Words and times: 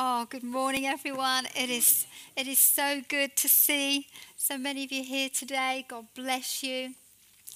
Oh, 0.00 0.26
good 0.30 0.44
morning, 0.44 0.86
everyone. 0.86 1.46
It 1.56 1.68
is 1.68 2.06
it 2.36 2.46
is 2.46 2.60
so 2.60 3.02
good 3.08 3.34
to 3.34 3.48
see 3.48 4.06
so 4.36 4.56
many 4.56 4.84
of 4.84 4.92
you 4.92 5.02
here 5.02 5.28
today. 5.28 5.86
God 5.88 6.06
bless 6.14 6.62
you. 6.62 6.94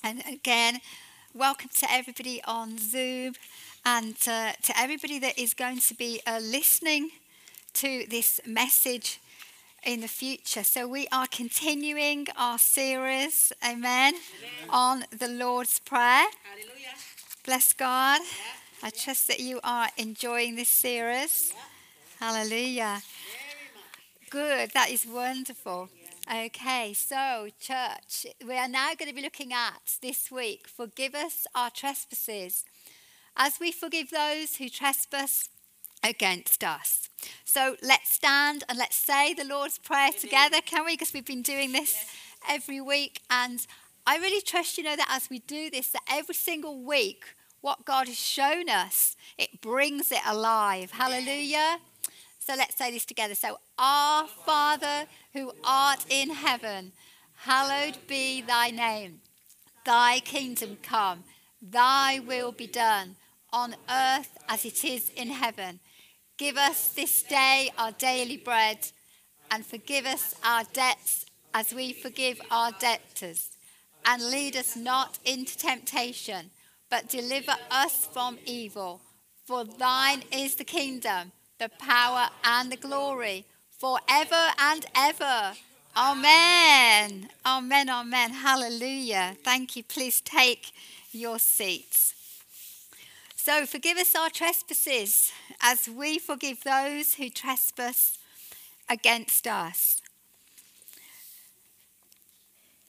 And 0.02 0.24
again, 0.26 0.80
welcome 1.32 1.70
to 1.78 1.86
everybody 1.88 2.42
on 2.42 2.78
Zoom 2.78 3.34
and 3.86 4.16
uh, 4.26 4.54
to 4.60 4.76
everybody 4.76 5.20
that 5.20 5.38
is 5.38 5.54
going 5.54 5.78
to 5.78 5.94
be 5.94 6.20
uh, 6.26 6.40
listening 6.42 7.10
to 7.74 8.06
this 8.10 8.40
message 8.44 9.20
in 9.84 10.00
the 10.00 10.08
future. 10.08 10.64
So 10.64 10.88
we 10.88 11.06
are 11.12 11.28
continuing 11.28 12.26
our 12.36 12.58
series, 12.58 13.52
amen, 13.64 14.14
amen. 14.14 14.68
on 14.68 15.04
the 15.16 15.28
Lord's 15.28 15.78
Prayer. 15.78 16.26
Hallelujah. 16.42 16.96
Bless 17.44 17.72
God. 17.72 18.20
Yeah. 18.20 18.88
I 18.88 18.90
trust 18.90 19.28
that 19.28 19.38
you 19.38 19.60
are 19.62 19.90
enjoying 19.96 20.56
this 20.56 20.70
series. 20.70 21.52
Yeah. 21.54 21.62
Hallelujah. 22.22 23.02
Good. 24.30 24.70
That 24.74 24.90
is 24.90 25.04
wonderful. 25.04 25.88
Okay, 26.32 26.94
so 26.94 27.48
church, 27.58 28.26
we 28.46 28.56
are 28.56 28.68
now 28.68 28.94
going 28.96 29.08
to 29.08 29.14
be 29.14 29.22
looking 29.22 29.52
at 29.52 29.96
this 30.00 30.30
week 30.30 30.68
forgive 30.68 31.16
us 31.16 31.48
our 31.52 31.68
trespasses 31.68 32.64
as 33.36 33.58
we 33.58 33.72
forgive 33.72 34.10
those 34.10 34.54
who 34.54 34.68
trespass 34.68 35.48
against 36.04 36.62
us. 36.62 37.08
So 37.44 37.74
let's 37.82 38.12
stand 38.12 38.62
and 38.68 38.78
let's 38.78 38.94
say 38.94 39.34
the 39.34 39.44
Lord's 39.44 39.78
Prayer 39.78 40.10
Amen. 40.10 40.20
together, 40.20 40.58
can 40.64 40.84
we? 40.84 40.92
Because 40.92 41.12
we've 41.12 41.26
been 41.26 41.42
doing 41.42 41.72
this 41.72 41.92
yes. 41.92 42.16
every 42.48 42.80
week. 42.80 43.20
And 43.30 43.66
I 44.06 44.18
really 44.18 44.42
trust, 44.42 44.78
you 44.78 44.84
know, 44.84 44.94
that 44.94 45.08
as 45.10 45.28
we 45.28 45.40
do 45.40 45.70
this, 45.70 45.88
that 45.88 46.02
every 46.08 46.36
single 46.36 46.84
week, 46.84 47.24
what 47.62 47.84
God 47.84 48.06
has 48.06 48.16
shown 48.16 48.68
us, 48.68 49.16
it 49.36 49.60
brings 49.60 50.12
it 50.12 50.22
alive. 50.24 50.92
Hallelujah. 50.92 51.78
So 52.44 52.54
let's 52.56 52.76
say 52.76 52.90
this 52.90 53.04
together. 53.04 53.36
So, 53.36 53.58
Our 53.78 54.26
Father 54.26 55.06
who 55.32 55.52
art 55.62 56.04
in 56.10 56.30
heaven, 56.30 56.90
hallowed 57.36 57.98
be 58.08 58.42
thy 58.42 58.70
name. 58.70 59.20
Thy 59.84 60.18
kingdom 60.18 60.78
come, 60.82 61.22
thy 61.60 62.18
will 62.18 62.50
be 62.50 62.66
done 62.66 63.14
on 63.52 63.76
earth 63.88 64.36
as 64.48 64.64
it 64.64 64.84
is 64.84 65.08
in 65.10 65.28
heaven. 65.28 65.78
Give 66.36 66.56
us 66.56 66.88
this 66.88 67.22
day 67.22 67.70
our 67.78 67.92
daily 67.92 68.38
bread 68.38 68.88
and 69.52 69.64
forgive 69.64 70.04
us 70.04 70.34
our 70.44 70.64
debts 70.72 71.26
as 71.54 71.72
we 71.72 71.92
forgive 71.92 72.40
our 72.50 72.72
debtors. 72.72 73.50
And 74.04 74.30
lead 74.30 74.56
us 74.56 74.74
not 74.74 75.20
into 75.24 75.56
temptation, 75.56 76.50
but 76.90 77.08
deliver 77.08 77.54
us 77.70 78.04
from 78.12 78.38
evil. 78.46 79.00
For 79.44 79.64
thine 79.64 80.24
is 80.32 80.56
the 80.56 80.64
kingdom 80.64 81.30
the 81.62 81.68
power 81.78 82.28
and 82.42 82.72
the 82.72 82.76
glory 82.76 83.44
forever 83.78 84.48
and 84.58 84.84
ever. 84.96 85.52
Amen. 85.96 87.28
Amen. 87.46 87.88
Amen. 87.88 88.30
Hallelujah. 88.32 89.36
Thank 89.44 89.76
you. 89.76 89.84
Please 89.84 90.20
take 90.20 90.72
your 91.12 91.38
seats. 91.38 92.14
So, 93.36 93.64
forgive 93.64 93.96
us 93.96 94.16
our 94.16 94.28
trespasses 94.28 95.30
as 95.60 95.88
we 95.88 96.18
forgive 96.18 96.64
those 96.64 97.14
who 97.14 97.30
trespass 97.30 98.18
against 98.88 99.46
us. 99.46 100.02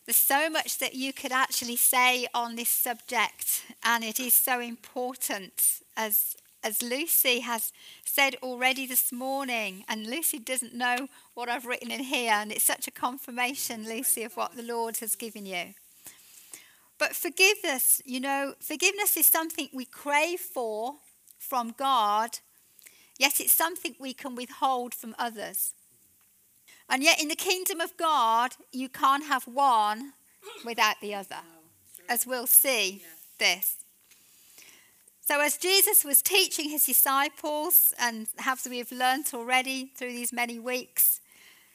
There's 0.08 0.18
so 0.18 0.50
much 0.50 0.80
that 0.80 0.96
you 0.96 1.14
could 1.14 1.32
actually 1.32 1.76
say 1.76 2.28
on 2.34 2.56
this 2.56 2.70
subject, 2.70 3.66
and 3.84 4.04
it 4.04 4.20
is 4.20 4.34
so 4.34 4.60
important 4.60 5.82
as 5.96 6.36
as 6.64 6.82
Lucy 6.82 7.42
has 7.42 7.72
said 8.06 8.36
already 8.42 8.86
this 8.86 9.12
morning, 9.12 9.84
and 9.88 10.08
Lucy 10.08 10.40
doesn't 10.40 10.74
know 10.74 11.08
what 11.34 11.50
I've 11.50 11.66
written 11.66 11.92
in 11.92 12.04
here, 12.04 12.32
and 12.32 12.52
it's 12.52 12.64
such 12.64 12.88
a 12.88 12.92
confirmation, 12.92 13.88
Lucy, 13.88 14.24
of 14.24 14.38
what 14.38 14.56
the 14.56 14.64
Lord 14.64 14.98
has 14.98 15.16
given 15.16 15.46
you. 15.46 15.74
But 16.98 17.16
forgiveness, 17.16 18.02
you 18.06 18.20
know, 18.20 18.54
forgiveness 18.60 19.18
is 19.18 19.28
something 19.28 19.68
we 19.74 19.86
crave 19.86 20.40
for 20.40 20.96
from 21.38 21.74
God, 21.78 22.40
yet 23.18 23.40
it's 23.40 23.54
something 23.54 23.96
we 24.00 24.14
can 24.14 24.36
withhold 24.36 24.94
from 24.94 25.16
others. 25.20 25.74
And 26.90 27.04
yet, 27.04 27.22
in 27.22 27.28
the 27.28 27.36
kingdom 27.36 27.82
of 27.82 27.98
God, 27.98 28.52
you 28.72 28.88
can't 28.90 29.26
have 29.26 29.44
one 29.44 30.14
without 30.64 30.96
the 31.02 31.16
other, 31.16 31.42
as 32.08 32.26
we'll 32.28 32.48
see 32.48 33.04
this. 33.40 33.83
So, 35.26 35.40
as 35.40 35.56
Jesus 35.56 36.04
was 36.04 36.22
teaching 36.22 36.70
his 36.70 36.86
disciples, 36.86 37.94
and 37.98 38.28
as 38.46 38.68
we 38.70 38.80
have 38.80 38.92
learnt 38.92 39.34
already 39.34 39.92
through 39.96 40.12
these 40.12 40.34
many 40.34 40.60
weeks, 40.60 41.22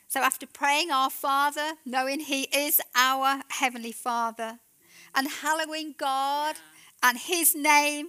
so 0.06 0.20
after 0.20 0.46
praying 0.46 0.90
our 0.90 1.08
Father, 1.08 1.72
knowing 1.86 2.20
He 2.20 2.42
is 2.44 2.80
our 2.94 3.42
Heavenly 3.48 3.92
Father, 3.92 4.58
and 5.14 5.28
hallowing 5.28 5.94
God 5.96 6.56
and 7.02 7.16
His 7.16 7.54
name, 7.54 8.08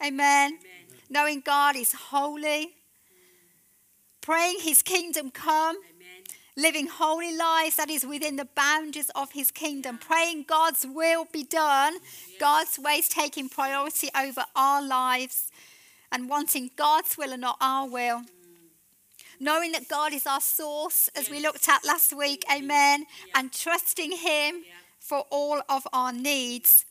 amen, 0.00 0.58
amen. 0.58 0.58
knowing 1.10 1.40
God 1.40 1.76
is 1.76 1.92
holy, 1.92 2.70
praying 4.20 4.58
His 4.60 4.82
kingdom 4.82 5.30
come, 5.30 5.76
living 6.56 6.86
holy 6.86 7.36
lives 7.36 7.76
that 7.76 7.90
is 7.90 8.04
within 8.04 8.36
the 8.36 8.48
boundaries 8.54 9.10
of 9.14 9.32
his 9.32 9.50
kingdom, 9.50 9.98
praying 9.98 10.44
God's 10.46 10.86
will 10.86 11.26
be 11.32 11.44
done, 11.44 11.94
God's 12.38 12.78
ways 12.78 13.08
taking 13.08 13.48
priority 13.48 14.08
over 14.18 14.44
our 14.54 14.82
lives, 14.82 15.50
and 16.10 16.28
wanting 16.28 16.70
God's 16.76 17.16
will 17.16 17.32
and 17.32 17.40
not 17.40 17.56
our 17.60 17.88
will. 17.88 18.20
Mm. 18.20 18.26
Knowing 19.40 19.72
that 19.72 19.88
God 19.88 20.12
is 20.12 20.26
our 20.26 20.40
source, 20.40 21.08
as 21.16 21.30
we 21.30 21.40
looked 21.40 21.68
at 21.68 21.84
last 21.86 22.12
week, 22.12 22.44
amen, 22.54 23.06
and 23.34 23.50
trusting 23.50 24.12
Him 24.12 24.62
for 25.00 25.24
all 25.30 25.62
of 25.68 25.88
our 25.92 26.12
needs. 26.12 26.84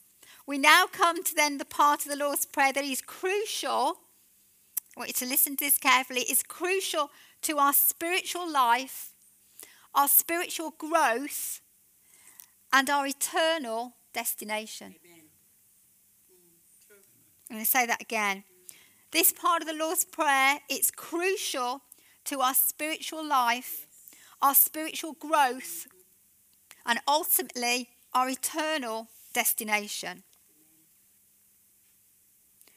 We 0.44 0.58
now 0.58 0.86
come 0.90 1.22
to 1.22 1.34
then 1.34 1.58
the 1.58 1.64
part 1.64 2.04
of 2.04 2.10
the 2.10 2.16
Lord's 2.16 2.46
Prayer 2.46 2.72
that 2.72 2.84
is 2.84 3.00
crucial. 3.00 3.98
I 4.96 5.00
want 5.00 5.08
you 5.08 5.26
to 5.26 5.26
listen 5.26 5.56
to 5.56 5.64
this 5.64 5.78
carefully. 5.78 6.22
Is 6.22 6.42
crucial 6.42 7.10
to 7.42 7.58
our 7.58 7.72
spiritual 7.72 8.50
life 8.50 9.11
our 9.94 10.08
spiritual 10.08 10.74
growth, 10.78 11.60
and 12.72 12.88
our 12.88 13.06
eternal 13.06 13.94
destination. 14.12 14.94
I'm 17.50 17.56
going 17.56 17.64
to 17.64 17.70
say 17.70 17.84
that 17.86 18.00
again. 18.00 18.44
This 19.10 19.30
part 19.30 19.60
of 19.60 19.68
the 19.68 19.74
Lord's 19.74 20.06
Prayer, 20.06 20.60
it's 20.70 20.90
crucial 20.90 21.82
to 22.24 22.40
our 22.40 22.54
spiritual 22.54 23.26
life, 23.26 23.86
our 24.40 24.54
spiritual 24.54 25.12
growth, 25.12 25.86
and 26.86 26.98
ultimately 27.06 27.90
our 28.14 28.30
eternal 28.30 29.08
destination. 29.34 30.22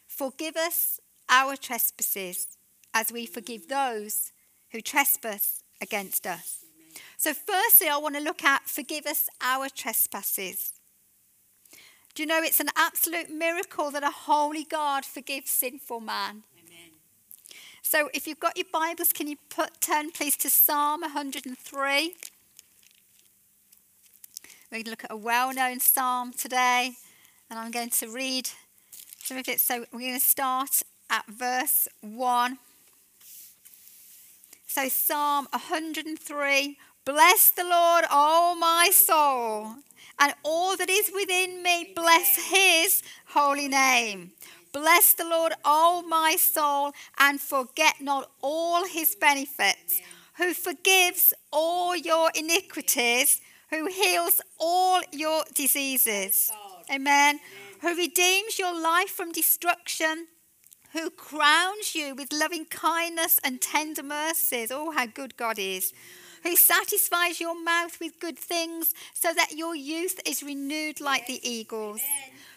Forgive 0.08 0.58
us 0.58 1.00
our 1.30 1.56
trespasses 1.56 2.58
as 2.94 3.12
we 3.12 3.26
forgive 3.26 3.70
those 3.70 4.32
who 4.72 4.82
trespass 4.82 5.64
against 5.82 6.28
us. 6.28 6.65
So, 7.18 7.34
firstly, 7.34 7.88
I 7.88 7.98
want 7.98 8.16
to 8.16 8.22
look 8.22 8.44
at 8.44 8.68
forgive 8.70 9.06
us 9.06 9.30
our 9.42 9.70
trespasses. 9.70 10.74
Do 12.14 12.24
you 12.24 12.28
know 12.28 12.42
it's 12.42 12.62
an 12.62 12.70
absolute 12.78 13.30
miracle 13.30 13.92
that 13.92 14.04
a 14.04 14.10
holy 14.10 14.64
God 14.64 15.04
forgives 15.04 15.52
sinful 15.52 16.00
man? 16.00 16.44
Amen. 16.58 16.92
So, 17.82 18.10
if 18.14 18.26
you've 18.26 18.40
got 18.40 18.56
your 18.56 18.68
Bibles, 18.72 19.12
can 19.12 19.28
you 19.28 19.36
put, 19.50 19.82
turn 19.82 20.12
please 20.12 20.38
to 20.38 20.50
Psalm 20.50 21.02
103? 21.02 22.16
We're 24.72 24.78
going 24.78 24.84
to 24.86 24.90
look 24.90 25.04
at 25.04 25.12
a 25.12 25.18
well 25.18 25.54
known 25.54 25.80
psalm 25.80 26.32
today, 26.32 26.94
and 27.50 27.60
I'm 27.60 27.72
going 27.72 27.90
to 27.90 28.08
read 28.08 28.50
some 29.20 29.38
of 29.38 29.50
it. 29.50 29.60
So, 29.60 29.86
we're 29.92 30.00
going 30.00 30.20
to 30.20 30.26
start 30.26 30.84
at 31.10 31.26
verse 31.28 31.88
1. 32.02 32.58
So, 34.76 34.90
Psalm 34.90 35.48
103, 35.52 36.78
Bless 37.06 37.50
the 37.50 37.64
Lord, 37.64 38.04
O 38.12 38.58
my 38.60 38.90
soul, 38.92 39.76
and 40.20 40.34
all 40.44 40.76
that 40.76 40.90
is 40.90 41.14
within 41.16 41.64
me, 41.64 41.94
bless 41.96 42.50
his 42.52 43.02
holy 43.28 43.70
name. 43.70 44.32
Bless 44.74 45.14
the 45.14 45.24
Lord, 45.24 45.54
O 45.64 46.04
my 46.06 46.36
soul, 46.36 46.92
and 47.18 47.40
forget 47.40 48.02
not 48.02 48.30
all 48.42 48.86
his 48.86 49.16
benefits, 49.16 50.02
who 50.40 50.54
forgives 50.54 51.34
all 51.54 51.96
your 51.96 52.30
iniquities, 52.36 53.40
who 53.70 53.86
heals 53.86 54.42
all 54.60 55.00
your 55.14 55.46
diseases. 55.54 56.52
Amen. 56.94 57.40
Who 57.80 57.96
redeems 57.96 58.60
your 58.60 58.78
life 58.78 59.12
from 59.12 59.32
destruction, 59.32 60.28
who 60.96 61.10
crowns 61.10 61.94
you 61.94 62.16
with 62.16 62.32
loving 62.32 62.66
kindness 62.66 63.40
and 63.44 63.62
tender 63.62 64.04
mercies. 64.04 64.72
Oh, 64.72 64.92
how 64.92 65.06
good 65.06 65.38
God 65.38 65.60
is 65.60 65.94
who 66.46 66.56
satisfies 66.56 67.42
your 67.42 67.60
mouth 67.62 68.00
with 68.00 68.20
good 68.20 68.38
things 68.38 68.94
so 69.16 69.34
that 69.34 69.54
your 69.58 69.76
youth 69.76 70.20
is 70.28 70.44
renewed 70.44 71.02
like 71.02 71.26
the 71.26 71.42
eagles. 71.48 72.02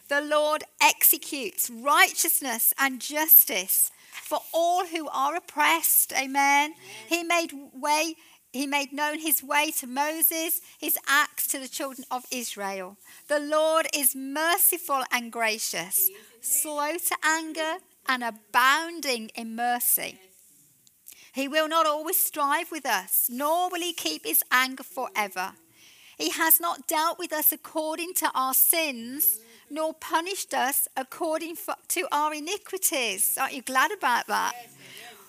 The 0.08 0.20
Lord 0.20 0.62
executes 0.80 1.70
righteousness 1.70 2.74
and 2.78 3.00
justice 3.00 3.90
for 4.12 4.40
all 4.52 4.86
who 4.86 5.08
are 5.08 5.36
oppressed. 5.36 6.12
Amen. 6.12 6.74
He 7.08 7.24
made 7.24 7.52
way 7.74 8.14
he 8.50 8.66
made 8.66 8.94
known 8.94 9.18
his 9.18 9.42
way 9.42 9.70
to 9.72 9.86
Moses, 9.86 10.62
his 10.78 10.98
acts 11.06 11.46
to 11.48 11.58
the 11.58 11.68
children 11.68 12.06
of 12.10 12.24
Israel. 12.30 12.96
The 13.28 13.38
Lord 13.38 13.86
is 13.94 14.16
merciful 14.16 15.02
and 15.12 15.30
gracious, 15.30 16.08
slow 16.40 16.92
to 16.96 17.16
anger 17.22 17.74
and 18.08 18.24
abounding 18.24 19.30
in 19.34 19.54
mercy. 19.54 20.18
He 21.32 21.46
will 21.46 21.68
not 21.68 21.86
always 21.86 22.18
strive 22.18 22.72
with 22.72 22.86
us, 22.86 23.28
nor 23.30 23.70
will 23.70 23.80
he 23.80 23.92
keep 23.92 24.24
his 24.24 24.42
anger 24.50 24.82
forever. 24.82 25.52
He 26.16 26.30
has 26.30 26.58
not 26.58 26.88
dealt 26.88 27.18
with 27.18 27.32
us 27.32 27.52
according 27.52 28.14
to 28.14 28.30
our 28.34 28.54
sins, 28.54 29.38
nor 29.70 29.94
punished 29.94 30.52
us 30.52 30.88
according 30.96 31.56
to 31.88 32.08
our 32.10 32.34
iniquities. 32.34 33.38
Aren't 33.40 33.54
you 33.54 33.62
glad 33.62 33.92
about 33.92 34.26
that? 34.26 34.54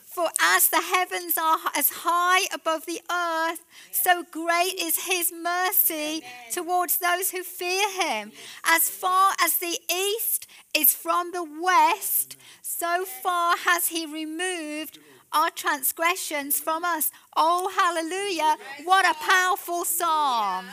For 0.09 0.27
as 0.41 0.69
the 0.69 0.81
heavens 0.81 1.37
are 1.37 1.59
as 1.77 1.89
high 1.89 2.47
above 2.51 2.87
the 2.87 2.99
earth, 3.11 3.63
so 3.91 4.23
great 4.23 4.73
is 4.79 5.05
his 5.05 5.31
mercy 5.31 6.23
towards 6.51 6.97
those 6.97 7.29
who 7.29 7.43
fear 7.43 7.87
him. 7.91 8.31
As 8.65 8.89
far 8.89 9.33
as 9.39 9.57
the 9.57 9.77
east 9.87 10.47
is 10.73 10.95
from 10.95 11.31
the 11.31 11.43
west, 11.43 12.37
so 12.63 13.05
far 13.05 13.55
has 13.57 13.89
he 13.89 14.07
removed 14.07 14.97
our 15.31 15.51
transgressions 15.51 16.59
from 16.59 16.83
us. 16.83 17.11
Oh, 17.37 17.69
hallelujah. 17.69 18.57
What 18.85 19.05
a 19.05 19.13
powerful 19.13 19.85
psalm. 19.85 20.65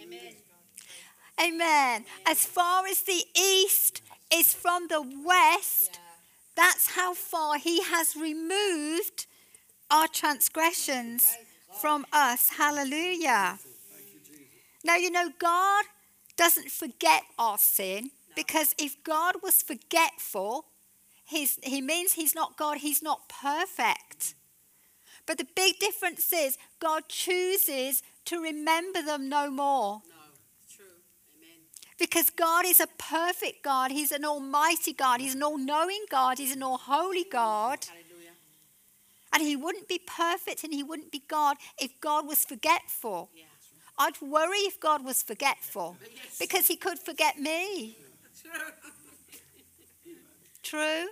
Amen. 0.00 0.34
Amen. 1.42 2.04
As 2.24 2.46
far 2.46 2.86
as 2.86 3.00
the 3.02 3.24
east 3.36 4.00
is 4.32 4.54
from 4.54 4.86
the 4.86 5.02
west, 5.24 5.98
that's 6.56 6.90
how 6.90 7.14
far 7.14 7.58
He 7.58 7.82
has 7.82 8.16
removed 8.16 9.26
our 9.90 10.08
transgressions 10.08 11.36
from 11.80 12.06
us. 12.12 12.50
Hallelujah. 12.56 13.58
Now, 14.84 14.96
you 14.96 15.10
know, 15.10 15.30
God 15.38 15.84
doesn't 16.36 16.70
forget 16.70 17.22
our 17.38 17.58
sin 17.58 18.10
because 18.34 18.74
if 18.78 19.02
God 19.04 19.36
was 19.42 19.62
forgetful, 19.62 20.66
he's, 21.24 21.58
he 21.62 21.80
means 21.80 22.14
He's 22.14 22.34
not 22.34 22.56
God, 22.56 22.78
He's 22.78 23.02
not 23.02 23.28
perfect. 23.28 24.34
But 25.26 25.38
the 25.38 25.46
big 25.56 25.78
difference 25.78 26.32
is 26.32 26.56
God 26.78 27.08
chooses 27.08 28.02
to 28.26 28.40
remember 28.40 29.02
them 29.02 29.28
no 29.28 29.50
more. 29.50 30.02
Because 31.98 32.30
God 32.30 32.66
is 32.66 32.80
a 32.80 32.86
perfect 32.98 33.62
God. 33.62 33.90
He's 33.90 34.12
an 34.12 34.24
almighty 34.24 34.92
God. 34.92 35.20
He's 35.20 35.34
an 35.34 35.42
all 35.42 35.56
knowing 35.56 36.04
God. 36.10 36.38
He's 36.38 36.54
an 36.54 36.62
all 36.62 36.76
holy 36.76 37.24
God. 37.24 37.84
Hallelujah. 37.84 38.32
And 39.32 39.42
He 39.42 39.56
wouldn't 39.56 39.88
be 39.88 40.00
perfect 40.06 40.62
and 40.62 40.74
He 40.74 40.82
wouldn't 40.82 41.10
be 41.10 41.22
God 41.26 41.56
if 41.80 41.98
God 42.00 42.26
was 42.26 42.44
forgetful. 42.44 43.30
Yeah. 43.34 43.44
I'd 43.98 44.20
worry 44.20 44.58
if 44.58 44.78
God 44.78 45.04
was 45.04 45.22
forgetful 45.22 45.96
yes. 46.14 46.38
because 46.38 46.66
He 46.66 46.76
could 46.76 46.98
forget 46.98 47.38
me. 47.38 47.96
True? 50.62 50.80
Yeah. 50.80 51.06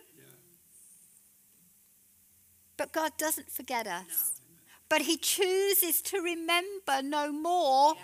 But 2.76 2.92
God 2.92 3.12
doesn't 3.16 3.50
forget 3.50 3.86
us. 3.86 4.04
No. 4.04 4.42
But 4.90 5.02
He 5.02 5.16
chooses 5.16 6.02
to 6.02 6.20
remember 6.20 7.00
no 7.02 7.32
more. 7.32 7.94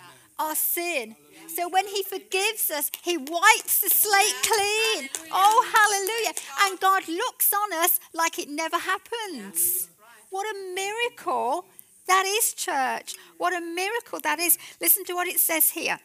Our 0.41 0.55
sin. 0.55 1.15
So 1.55 1.69
when 1.69 1.87
He 1.87 2.01
forgives 2.03 2.71
us, 2.71 2.89
He 3.03 3.15
wipes 3.17 3.81
the 3.81 3.89
slate 3.89 4.39
clean. 4.41 5.09
Oh, 5.31 5.59
hallelujah. 5.77 6.33
And 6.63 6.79
God 6.79 7.07
looks 7.07 7.53
on 7.53 7.73
us 7.83 7.99
like 8.13 8.39
it 8.39 8.49
never 8.49 8.77
happens. 8.77 9.89
What 10.31 10.47
a 10.55 10.73
miracle 10.73 11.65
that 12.07 12.25
is, 12.25 12.53
church. 12.53 13.15
What 13.37 13.53
a 13.53 13.61
miracle 13.61 14.19
that 14.23 14.39
is. 14.39 14.57
Listen 14.79 15.05
to 15.05 15.13
what 15.13 15.27
it 15.27 15.39
says 15.39 15.69
here. 15.71 15.99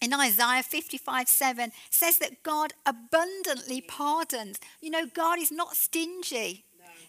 In 0.00 0.12
Isaiah 0.14 0.62
55 0.62 1.28
7, 1.28 1.70
says 1.90 2.18
that 2.18 2.42
God 2.42 2.72
abundantly 2.86 3.80
pardons. 3.80 4.58
You 4.80 4.90
know, 4.90 5.06
God 5.06 5.38
is 5.38 5.52
not 5.52 5.76
stingy 5.76 6.64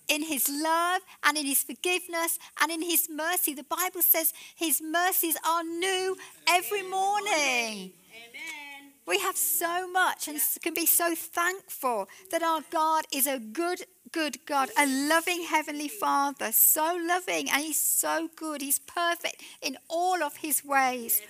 in 0.07 0.23
his 0.23 0.49
love 0.49 1.01
and 1.23 1.37
in 1.37 1.45
his 1.45 1.63
forgiveness 1.63 2.39
and 2.61 2.71
in 2.71 2.81
his 2.81 3.07
mercy. 3.09 3.53
The 3.53 3.63
Bible 3.63 4.01
says 4.01 4.33
his 4.55 4.81
mercies 4.81 5.37
are 5.47 5.63
new 5.63 6.17
every 6.47 6.83
morning. 6.83 7.93
Amen. 8.13 8.63
We 9.05 9.19
have 9.19 9.35
so 9.35 9.89
much 9.91 10.27
and 10.27 10.39
can 10.61 10.73
be 10.73 10.85
so 10.85 11.13
thankful 11.13 12.07
that 12.31 12.41
our 12.41 12.61
God 12.69 13.05
is 13.11 13.27
a 13.27 13.37
good, 13.37 13.83
good 14.11 14.45
God, 14.45 14.69
a 14.77 14.85
loving 14.85 15.43
Heavenly 15.43 15.89
Father, 15.89 16.53
so 16.53 16.97
loving 17.05 17.49
and 17.49 17.61
He's 17.61 17.81
so 17.81 18.29
good. 18.35 18.61
He's 18.61 18.79
perfect 18.79 19.41
in 19.61 19.77
all 19.89 20.23
of 20.23 20.37
His 20.37 20.63
ways. 20.63 21.21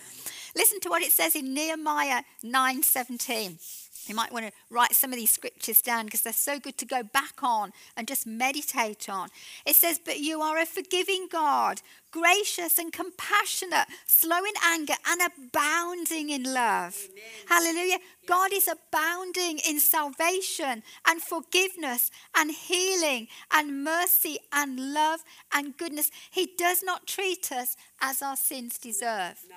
Listen 0.55 0.79
to 0.81 0.89
what 0.89 1.01
it 1.01 1.11
says 1.11 1.35
in 1.35 1.53
Nehemiah 1.53 2.23
9 2.43 2.83
17. 2.83 3.57
You 4.05 4.15
might 4.15 4.33
want 4.33 4.45
to 4.45 4.51
write 4.69 4.93
some 4.95 5.13
of 5.13 5.17
these 5.17 5.31
scriptures 5.31 5.81
down 5.81 6.05
because 6.05 6.21
they're 6.21 6.33
so 6.33 6.59
good 6.59 6.77
to 6.79 6.85
go 6.85 7.03
back 7.03 7.41
on 7.41 7.71
and 7.95 8.07
just 8.07 8.27
meditate 8.27 9.09
on. 9.09 9.29
It 9.65 9.75
says, 9.75 9.99
But 10.03 10.19
you 10.19 10.41
are 10.41 10.57
a 10.57 10.65
forgiving 10.65 11.27
God, 11.31 11.81
gracious 12.11 12.77
and 12.77 12.91
compassionate, 12.91 13.87
slow 14.05 14.39
in 14.39 14.53
anger, 14.65 14.95
and 15.07 15.21
abounding 15.21 16.29
in 16.29 16.43
love. 16.43 16.97
Amen. 17.09 17.23
Hallelujah. 17.47 17.97
God 18.27 18.51
is 18.53 18.67
abounding 18.67 19.59
in 19.67 19.79
salvation 19.79 20.83
and 21.07 21.21
forgiveness 21.21 22.11
and 22.35 22.51
healing 22.51 23.27
and 23.51 23.83
mercy 23.83 24.37
and 24.51 24.93
love 24.93 25.21
and 25.53 25.77
goodness. 25.77 26.11
He 26.29 26.51
does 26.57 26.83
not 26.83 27.07
treat 27.07 27.51
us 27.51 27.77
as 28.01 28.21
our 28.21 28.35
sins 28.35 28.77
deserve. 28.77 29.39
No. 29.49 29.55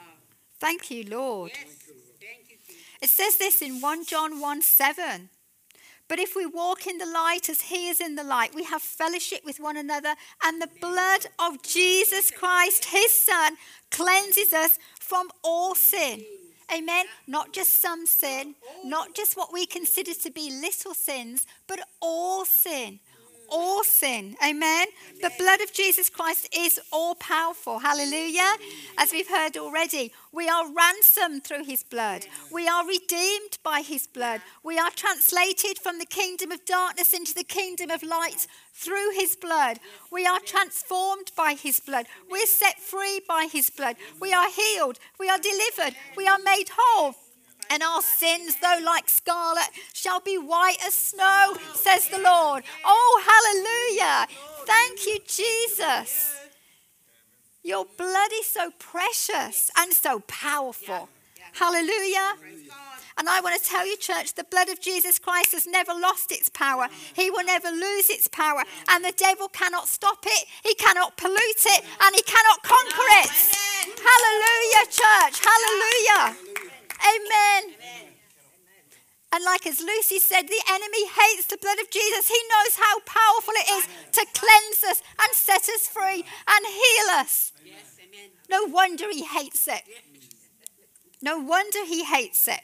Thank 0.59 0.91
you, 0.91 1.05
Lord. 1.05 1.53
Yes. 1.55 1.86
It 3.03 3.11
says 3.11 3.37
this 3.37 3.63
in 3.63 3.81
1 3.81 4.05
John 4.05 4.41
1 4.41 4.63
7. 4.63 5.31
But 6.09 6.21
if 6.21 6.37
we 6.37 6.47
walk 6.47 6.87
in 6.87 6.99
the 6.99 7.07
light 7.07 7.49
as 7.49 7.63
he 7.63 7.89
is 7.89 8.01
in 8.01 8.15
the 8.15 8.23
light, 8.23 8.55
we 8.55 8.65
have 8.65 8.81
fellowship 8.81 9.41
with 9.45 9.59
one 9.59 9.77
another, 9.77 10.15
and 10.45 10.63
the 10.63 10.71
blood 10.81 11.27
of 11.39 11.63
Jesus 11.63 12.31
Christ, 12.31 12.85
his 12.87 13.11
Son, 13.11 13.57
cleanses 13.91 14.53
us 14.53 14.79
from 15.01 15.29
all 15.43 15.75
sin. 15.75 16.23
Amen. 16.73 17.07
Not 17.27 17.53
just 17.53 17.81
some 17.81 18.07
sin, 18.07 18.55
not 18.85 19.15
just 19.15 19.37
what 19.37 19.53
we 19.53 19.67
consider 19.67 20.15
to 20.15 20.31
be 20.31 20.51
little 20.51 20.95
sins, 20.95 21.47
but 21.67 21.81
all 22.01 22.45
sin 22.45 23.01
all 23.49 23.85
sin. 23.85 24.37
Amen? 24.47 24.87
The 25.23 25.33
blood 25.39 25.61
of 25.61 25.73
Jesus 25.73 26.11
Christ 26.11 26.49
is 26.57 26.81
all 26.93 27.15
powerful. 27.15 27.79
Hallelujah. 27.79 28.55
As 28.99 29.13
we've 29.13 29.29
heard 29.29 29.57
already, 29.57 30.13
we 30.33 30.49
are 30.49 30.73
ransomed 30.73 31.45
through 31.45 31.65
his 31.65 31.83
blood. 31.83 32.27
We 32.53 32.69
are 32.69 32.87
redeemed 32.87 33.59
by 33.63 33.81
his 33.81 34.07
blood. 34.07 34.41
We 34.63 34.79
are 34.79 34.91
translated 34.91 35.79
from 35.79 35.99
the 35.99 36.07
kingdom 36.07 36.53
of 36.53 36.65
darkness 36.65 37.13
into 37.13 37.35
the 37.35 37.45
kingdom 37.45 37.91
of 37.91 38.03
light 38.03 38.47
through 38.75 39.13
his 39.15 39.37
blood. 39.37 39.79
We 40.11 40.27
are 40.27 40.41
transformed 40.41 41.33
by 41.37 41.55
his 41.55 41.81
blood. 41.81 42.07
We're 42.31 42.47
set 42.47 42.79
free 42.79 43.21
by 43.27 43.49
his 43.51 43.71
blood. 43.71 43.97
We 44.21 44.33
are 44.33 44.51
healed. 44.51 44.99
We 45.19 45.29
are 45.29 45.39
delivered. 45.39 45.97
We 46.17 46.27
are 46.27 46.39
made 46.45 46.71
whole 46.77 47.15
and 47.71 47.83
our 47.83 48.03
sins, 48.03 48.57
though 48.61 48.81
like 48.85 49.09
scarlet, 49.09 49.71
shall 49.93 50.21
be 50.21 50.37
white 50.37 50.79
as 50.85 50.95
snow, 50.95 51.57
says 51.75 52.09
the 52.09 52.21
Lord. 52.21 52.65
Oh, 52.85 53.23
hallelujah. 53.31 54.27
Thank 54.65 55.07
you, 55.07 55.19
Jesus. 55.27 56.41
Your 57.63 57.85
blood 57.97 58.31
is 58.39 58.47
so 58.47 58.71
precious 58.79 59.71
and 59.77 59.93
so 59.93 60.21
powerful. 60.21 61.09
Hallelujah. 61.53 62.35
And 63.19 63.29
I 63.31 63.41
want 63.41 63.61
to 63.61 63.69
tell 63.69 63.87
you, 63.87 63.97
church, 63.97 64.35
the 64.35 64.45
blood 64.45 64.69
of 64.69 64.79
Jesus 64.81 65.19
Christ 65.19 65.53
has 65.53 65.67
never 65.67 65.93
lost 65.93 66.31
its 66.31 66.51
power. 66.51 66.89
He 67.15 67.31
will 67.31 67.45
never 67.45 67.71
lose 67.71 68.11
its 68.11 68.29
power. 68.29 68.63
And 68.91 69.05
the 69.05 69.13
devil 69.17 69.49
cannot 69.49 69.89
stop 69.89 70.25
it, 70.27 70.47
he 70.63 70.75
cannot 70.75 71.17
pollute 71.17 71.65
it, 71.65 71.85
and 72.03 72.15
he 72.15 72.23
cannot 72.23 72.63
conquer 72.63 73.09
it. 73.25 73.31
Hallelujah, 74.05 74.87
church. 74.91 75.41
Hallelujah. 75.41 76.66
Amen. 77.01 77.75
Amen. 77.75 78.17
And 79.33 79.45
like 79.45 79.67
as 79.67 79.81
Lucy 79.81 80.19
said, 80.19 80.49
the 80.49 80.63
enemy 80.71 81.07
hates 81.07 81.47
the 81.47 81.59
blood 81.59 81.79
of 81.79 81.91
Jesus. 81.91 82.29
He 82.29 82.41
knows 82.49 82.77
how 82.77 83.01
powerful 83.01 83.55
it 83.57 83.69
is 83.71 83.89
to 84.13 84.27
cleanse 84.33 84.85
us 84.85 85.03
and 85.21 85.33
set 85.33 85.69
us 85.69 85.87
free 85.87 86.25
and 86.49 86.67
heal 86.67 87.09
us. 87.13 87.53
No 88.49 88.65
wonder 88.65 89.11
he 89.11 89.25
hates 89.25 89.69
it. 89.69 89.83
No 91.21 91.39
wonder 91.39 91.85
he 91.85 92.05
hates 92.05 92.47
it. 92.49 92.61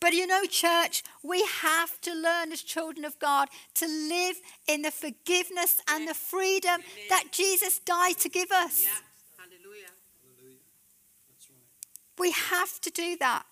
But 0.00 0.12
you 0.12 0.26
know, 0.26 0.44
church, 0.44 1.02
we 1.22 1.44
have 1.60 2.00
to 2.02 2.14
learn 2.14 2.52
as 2.52 2.62
children 2.62 3.04
of 3.04 3.18
God 3.18 3.48
to 3.74 3.86
live 3.86 4.36
in 4.66 4.82
the 4.82 4.92
forgiveness 4.92 5.80
and 5.90 6.08
the 6.08 6.14
freedom 6.14 6.80
that 7.08 7.32
Jesus 7.32 7.80
died 7.80 8.16
to 8.18 8.28
give 8.28 8.50
us. 8.52 8.84
Yeah. 8.84 9.07
We 12.18 12.32
have 12.32 12.80
to 12.80 12.90
do 12.90 13.16
that. 13.18 13.44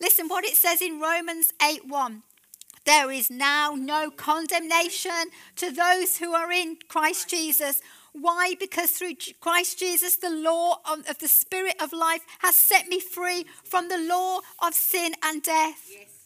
Listen 0.00 0.28
what 0.28 0.44
it 0.44 0.56
says 0.56 0.80
in 0.80 1.00
Romans 1.00 1.52
8 1.62 1.86
1. 1.86 2.22
There 2.84 3.10
is 3.10 3.30
now 3.30 3.74
no 3.76 4.10
condemnation 4.10 5.30
to 5.56 5.70
those 5.70 6.16
who 6.16 6.34
are 6.34 6.50
in 6.50 6.78
Christ 6.88 7.28
Jesus. 7.28 7.82
Why? 8.12 8.54
Because 8.58 8.92
through 8.92 9.14
Christ 9.40 9.78
Jesus, 9.78 10.16
the 10.16 10.30
law 10.30 10.78
of 10.90 11.18
the 11.18 11.28
Spirit 11.28 11.76
of 11.82 11.92
life 11.92 12.24
has 12.38 12.56
set 12.56 12.88
me 12.88 12.98
free 12.98 13.44
from 13.62 13.88
the 13.88 13.98
law 13.98 14.40
of 14.60 14.72
sin 14.74 15.12
and 15.22 15.42
death. 15.42 15.90
Yes. 15.90 16.18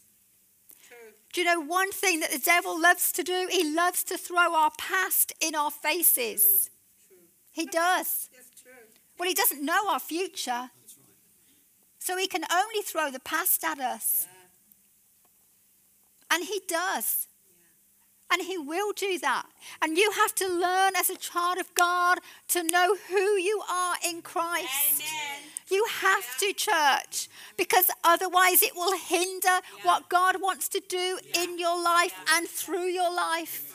Do 1.33 1.41
you 1.41 1.47
know 1.47 1.61
one 1.61 1.91
thing 1.91 2.21
that 2.21 2.31
the 2.31 2.39
devil 2.39 2.81
loves 2.81 3.11
to 3.13 3.23
do? 3.23 3.49
He 3.51 3.75
loves 3.75 4.05
to 4.05 4.19
throw 4.19 4.55
our 4.55 4.71
past 4.77 5.33
in 5.41 5.55
our 5.55 5.71
faces. 5.71 6.71
True. 7.09 7.17
He 7.51 7.67
does. 7.67 8.29
True. 8.63 8.73
Well, 9.19 9.29
he 9.29 9.35
doesn't 9.35 9.65
know 9.65 9.89
our 9.89 10.01
future. 10.01 10.71
So 12.03 12.17
he 12.17 12.27
can 12.27 12.45
only 12.53 12.83
throw 12.83 13.13
the 13.13 13.21
past 13.21 13.63
at 13.63 13.79
us. 13.79 14.27
Yeah. 14.27 14.35
And 16.35 16.47
he 16.47 16.61
does. 16.67 17.29
And 18.29 18.43
he 18.43 18.59
will 18.59 18.93
do 18.93 19.21
that. 19.21 19.47
And 19.81 19.97
you 19.97 20.11
have 20.11 20.35
to 20.35 20.49
learn 20.49 20.97
as 20.97 21.11
a 21.11 21.17
child 21.17 21.59
of 21.59 21.73
God 21.75 22.19
to 22.49 22.65
know 22.65 22.97
who 23.09 23.37
you 23.37 23.63
are 23.71 23.95
in 24.05 24.21
Christ. 24.21 25.01
Amen. 25.01 25.43
You 25.71 25.87
have 26.01 26.37
to, 26.39 26.53
church, 26.53 27.29
because 27.57 27.89
otherwise 28.03 28.65
it 28.65 28.75
will 28.75 28.99
hinder 28.99 29.61
what 29.85 30.09
God 30.09 30.43
wants 30.43 30.67
to 30.71 30.81
do 30.89 31.21
in 31.39 31.57
your 31.57 31.81
life 31.81 32.19
and 32.33 32.49
through 32.49 32.89
your 32.89 33.15
life. 33.15 33.72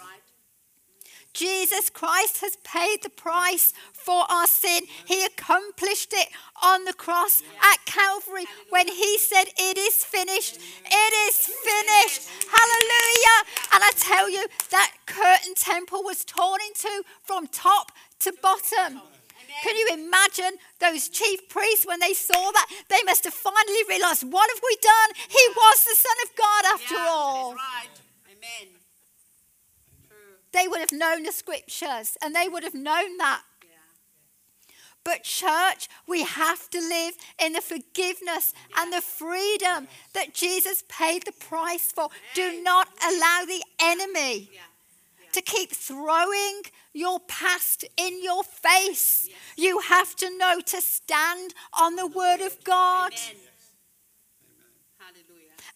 Right. 1.40 1.50
Jesus 1.50 1.90
Christ 1.90 2.42
has 2.42 2.58
paid 2.64 3.04
the 3.04 3.10
price 3.10 3.74
for 3.94 4.26
our 4.30 4.48
sin. 4.48 4.84
He 5.06 5.26
accomplished 5.26 6.14
it 6.14 6.30
on 6.64 6.86
the 6.86 6.94
cross 6.94 7.44
at 7.62 7.86
Calvary 7.86 8.46
when 8.70 8.88
he 8.88 9.18
said, 9.18 9.46
It 9.58 9.78
is 9.78 10.04
finished. 10.04 10.58
It 10.58 11.14
is 11.28 11.36
finished. 11.38 12.30
Hallelujah. 12.50 13.38
And 13.74 13.84
I 13.84 13.92
tell 13.98 14.30
you, 14.30 14.46
that 14.72 14.94
curtain 15.06 15.54
temple 15.56 16.04
was 16.04 16.26
torn 16.26 16.60
in 16.68 16.74
two 16.74 17.02
from 17.24 17.48
top 17.48 17.92
to 18.20 18.34
bottom. 18.42 19.02
Can 19.64 19.76
you 19.76 19.90
imagine 19.94 20.60
those 20.80 21.10
chief 21.10 21.50
priests 21.50 21.86
when 21.86 22.00
they 22.00 22.14
saw 22.14 22.52
that? 22.52 22.68
They 22.90 23.02
must 23.06 23.24
have 23.24 23.34
finally 23.34 23.84
realized, 23.90 24.24
What 24.24 24.50
have 24.54 24.62
we 24.64 24.78
done? 24.82 25.10
He 25.30 25.46
was 25.56 25.84
the 25.84 25.96
Son 25.96 26.18
of 26.26 26.36
God 26.36 26.66
after 26.74 26.96
Yeah, 26.96 27.10
all. 27.10 27.56
Amen. 28.30 28.87
They 30.58 30.68
would 30.68 30.80
have 30.80 30.92
known 30.92 31.22
the 31.22 31.32
scriptures 31.32 32.18
and 32.20 32.34
they 32.34 32.50
would 32.50 32.64
have 32.64 32.74
known 32.74 33.18
that. 33.18 33.44
But, 35.04 35.24
church, 35.24 35.88
we 36.08 36.24
have 36.24 36.68
to 36.72 36.80
live 36.80 37.14
in 37.40 37.54
the 37.54 37.62
forgiveness 37.62 38.56
and 38.76 38.92
the 38.92 39.02
freedom 39.02 39.88
that 40.14 40.34
Jesus 40.34 40.84
paid 40.90 41.26
the 41.26 41.32
price 41.32 41.92
for. 41.92 42.10
Do 42.34 42.62
not 42.64 42.90
allow 43.08 43.44
the 43.46 43.62
enemy 43.80 44.50
to 45.32 45.42
keep 45.42 45.72
throwing 45.72 46.64
your 46.92 47.20
past 47.20 47.86
in 47.96 48.24
your 48.24 48.44
face. 48.44 49.30
You 49.56 49.80
have 49.80 50.16
to 50.16 50.38
know 50.38 50.60
to 50.60 50.82
stand 50.82 51.54
on 51.80 51.96
the 51.96 52.08
word 52.08 52.42
of 52.42 52.64
God. 52.64 53.14
Amen. 53.14 53.47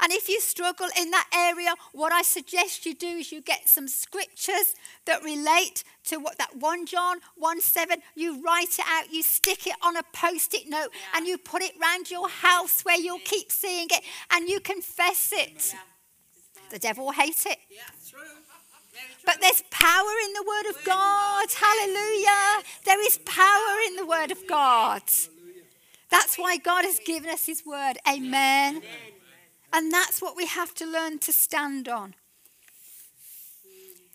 And 0.01 0.12
if 0.12 0.27
you 0.27 0.41
struggle 0.41 0.88
in 1.00 1.12
that 1.12 1.27
area, 1.34 1.75
what 1.93 2.12
I 2.12 2.24
suggest 2.24 2.86
you 2.86 2.93
do 2.93 3.08
is 3.08 3.31
you 3.31 3.41
get 3.41 3.70
some 3.70 3.88
scriptures 3.88 4.74
that 5.05 5.24
relate 5.24 5.84
to 6.05 6.17
what 6.17 6.38
that 6.39 6.58
1 6.58 6.86
John 6.88 7.17
1 7.38 7.62
7, 7.62 8.01
you 8.15 8.43
write 8.43 8.79
it 8.79 8.86
out, 8.89 9.12
you 9.12 9.22
stick 9.24 9.67
it 9.67 9.75
on 9.84 9.96
a 9.96 10.03
post 10.13 10.53
it 10.53 10.67
note, 10.67 10.89
Yeah. 10.93 11.17
and 11.17 11.27
you 11.27 11.38
put 11.38 11.62
it 11.62 11.74
round 11.79 12.10
your 12.10 12.29
house 12.29 12.81
where 12.81 13.00
you'll 13.00 13.20
keep 13.20 13.51
seeing 13.51 13.88
it, 13.91 14.03
and 14.31 14.50
you 14.50 14.60
confess 14.60 15.31
it. 15.31 15.74
Yeah. 15.74 15.79
The 16.72 16.79
devil 16.79 17.05
will 17.05 17.12
hate 17.12 17.46
it. 17.46 17.60
Yeah. 17.70 17.81
True. 18.10 18.20
But 19.25 19.39
there's 19.39 19.63
power 19.70 20.13
in 20.25 20.34
the 20.34 20.43
Word 20.43 20.75
of 20.75 20.84
God. 20.84 21.46
Hallelujah. 21.51 22.63
There 22.86 23.05
is 23.05 23.20
power 23.20 23.79
in 23.88 23.96
the 23.96 24.05
Word 24.05 24.31
of 24.31 24.48
God. 24.48 25.03
That's 26.10 26.38
why 26.38 26.58
God 26.58 26.84
has 26.84 27.00
given 27.05 27.29
us 27.29 27.46
His 27.46 27.65
Word. 27.65 27.98
Amen. 28.08 28.81
And 29.74 29.92
that's 29.92 30.22
what 30.22 30.36
we 30.36 30.46
have 30.48 30.74
to 30.75 30.86
learn 30.86 31.20
to 31.20 31.34
stand 31.34 31.88
on. 31.88 32.16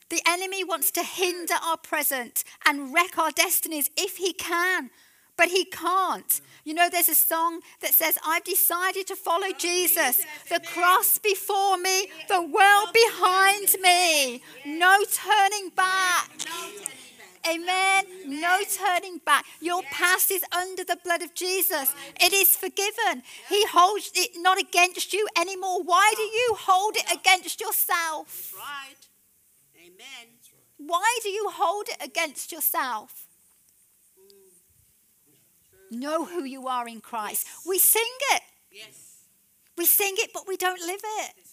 The 0.08 0.20
enemy 0.26 0.62
wants 0.62 0.90
to 0.92 1.02
hinder 1.02 1.54
our 1.64 1.76
present 1.76 2.44
and 2.64 2.94
wreck 2.94 3.18
our 3.18 3.32
destinies 3.32 3.90
if 3.96 4.18
he 4.18 4.32
can, 4.32 4.90
but 5.36 5.48
he 5.48 5.64
can't. 5.64 6.40
You 6.64 6.74
know, 6.74 6.88
there's 6.88 7.08
a 7.08 7.14
song 7.14 7.60
that 7.80 7.92
says, 7.92 8.16
I've 8.24 8.44
decided 8.44 9.06
to 9.08 9.16
follow 9.16 9.52
Jesus. 9.56 10.24
The 10.48 10.60
cross 10.60 11.18
before 11.18 11.76
me, 11.78 12.08
the 12.28 12.40
world 12.40 12.88
behind 12.92 13.74
me. 13.82 14.42
No 14.64 14.98
turning 15.12 15.70
back. 15.70 16.30
No 17.46 17.52
turning 17.52 17.98
back. 17.98 18.04
Amen. 18.24 18.40
No 18.40 18.58
turning 18.64 19.18
back. 19.18 19.44
Your 19.60 19.82
past 19.90 20.30
is 20.30 20.44
under 20.52 20.84
the 20.84 20.98
blood 21.04 21.22
of 21.22 21.34
Jesus. 21.34 21.94
It 22.20 22.32
is 22.32 22.56
forgiven. 22.56 23.22
He 23.48 23.64
holds 23.66 24.10
it 24.14 24.32
not 24.36 24.58
against 24.58 25.12
you 25.12 25.26
anymore. 25.38 25.82
Why 25.82 26.12
do 26.16 26.22
you 26.22 26.56
hold 26.58 26.96
it 26.96 27.12
against 27.12 27.60
yourself? 27.60 28.54
Right. 28.56 28.96
Amen. 29.78 30.36
Why 30.78 31.18
do 31.22 31.28
you 31.28 31.50
hold 31.50 31.88
it 31.88 31.96
against 32.02 32.52
yourself? 32.52 33.26
Know 35.90 36.24
who 36.24 36.44
you 36.44 36.66
are 36.66 36.88
in 36.88 37.00
Christ. 37.00 37.46
We 37.64 37.78
sing 37.78 38.02
it. 38.32 38.42
Yes. 38.72 39.22
We 39.78 39.86
sing 39.86 40.14
it, 40.18 40.30
but 40.34 40.48
we 40.48 40.56
don't 40.56 40.80
live 40.80 41.00
it. 41.20 41.45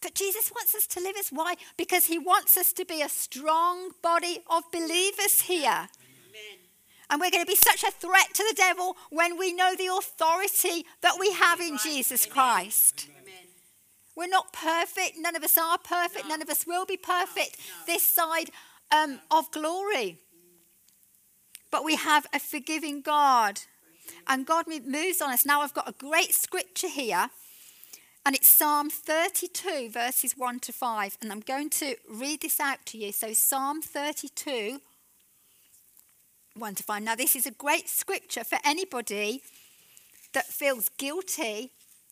But 0.00 0.14
Jesus 0.14 0.50
wants 0.54 0.74
us 0.74 0.86
to 0.88 1.00
live 1.00 1.16
it. 1.16 1.28
Why? 1.30 1.56
Because 1.76 2.06
he 2.06 2.18
wants 2.18 2.56
us 2.56 2.72
to 2.74 2.84
be 2.84 3.02
a 3.02 3.08
strong 3.08 3.90
body 4.02 4.42
of 4.48 4.64
believers 4.72 5.42
here. 5.42 5.68
Amen. 5.70 6.58
And 7.08 7.20
we're 7.20 7.30
going 7.30 7.44
to 7.44 7.50
be 7.50 7.56
such 7.56 7.82
a 7.84 7.90
threat 7.90 8.34
to 8.34 8.44
the 8.48 8.54
devil 8.56 8.96
when 9.10 9.38
we 9.38 9.52
know 9.52 9.74
the 9.76 9.86
authority 9.96 10.84
that 11.02 11.16
we 11.20 11.32
have 11.32 11.60
in 11.60 11.78
Jesus 11.78 12.26
Amen. 12.26 12.34
Christ. 12.34 13.08
Amen. 13.10 13.34
We're 14.16 14.28
not 14.28 14.52
perfect. 14.52 15.16
None 15.18 15.36
of 15.36 15.44
us 15.44 15.58
are 15.58 15.78
perfect. 15.78 16.24
No. 16.24 16.30
None 16.30 16.42
of 16.42 16.48
us 16.48 16.66
will 16.66 16.86
be 16.86 16.96
perfect 16.96 17.58
No. 17.58 17.92
this 17.94 18.02
side 18.02 18.50
um, 18.90 19.20
of 19.30 19.50
glory. 19.50 20.18
But 21.70 21.84
we 21.84 21.96
have 21.96 22.26
a 22.32 22.38
forgiving 22.38 23.02
God. 23.02 23.60
And 24.28 24.46
God 24.46 24.66
moves 24.68 25.20
on 25.20 25.32
us. 25.32 25.44
Now, 25.44 25.62
I've 25.62 25.74
got 25.74 25.88
a 25.88 25.92
great 25.92 26.32
scripture 26.34 26.88
here. 26.88 27.28
And 28.26 28.34
it's 28.34 28.48
Psalm 28.48 28.90
32, 28.90 29.88
verses 29.88 30.36
1 30.36 30.58
to 30.58 30.72
5. 30.72 31.18
And 31.22 31.30
I'm 31.30 31.38
going 31.38 31.70
to 31.70 31.94
read 32.10 32.40
this 32.40 32.58
out 32.58 32.84
to 32.86 32.98
you. 32.98 33.12
So, 33.12 33.32
Psalm 33.32 33.80
32, 33.80 34.80
1 36.56 36.74
to 36.74 36.82
5. 36.82 37.02
Now, 37.04 37.14
this 37.14 37.36
is 37.36 37.46
a 37.46 37.52
great 37.52 37.88
scripture 37.88 38.42
for 38.42 38.58
anybody 38.64 39.42
that 40.32 40.46
feels 40.46 40.88
guilty 40.98 41.70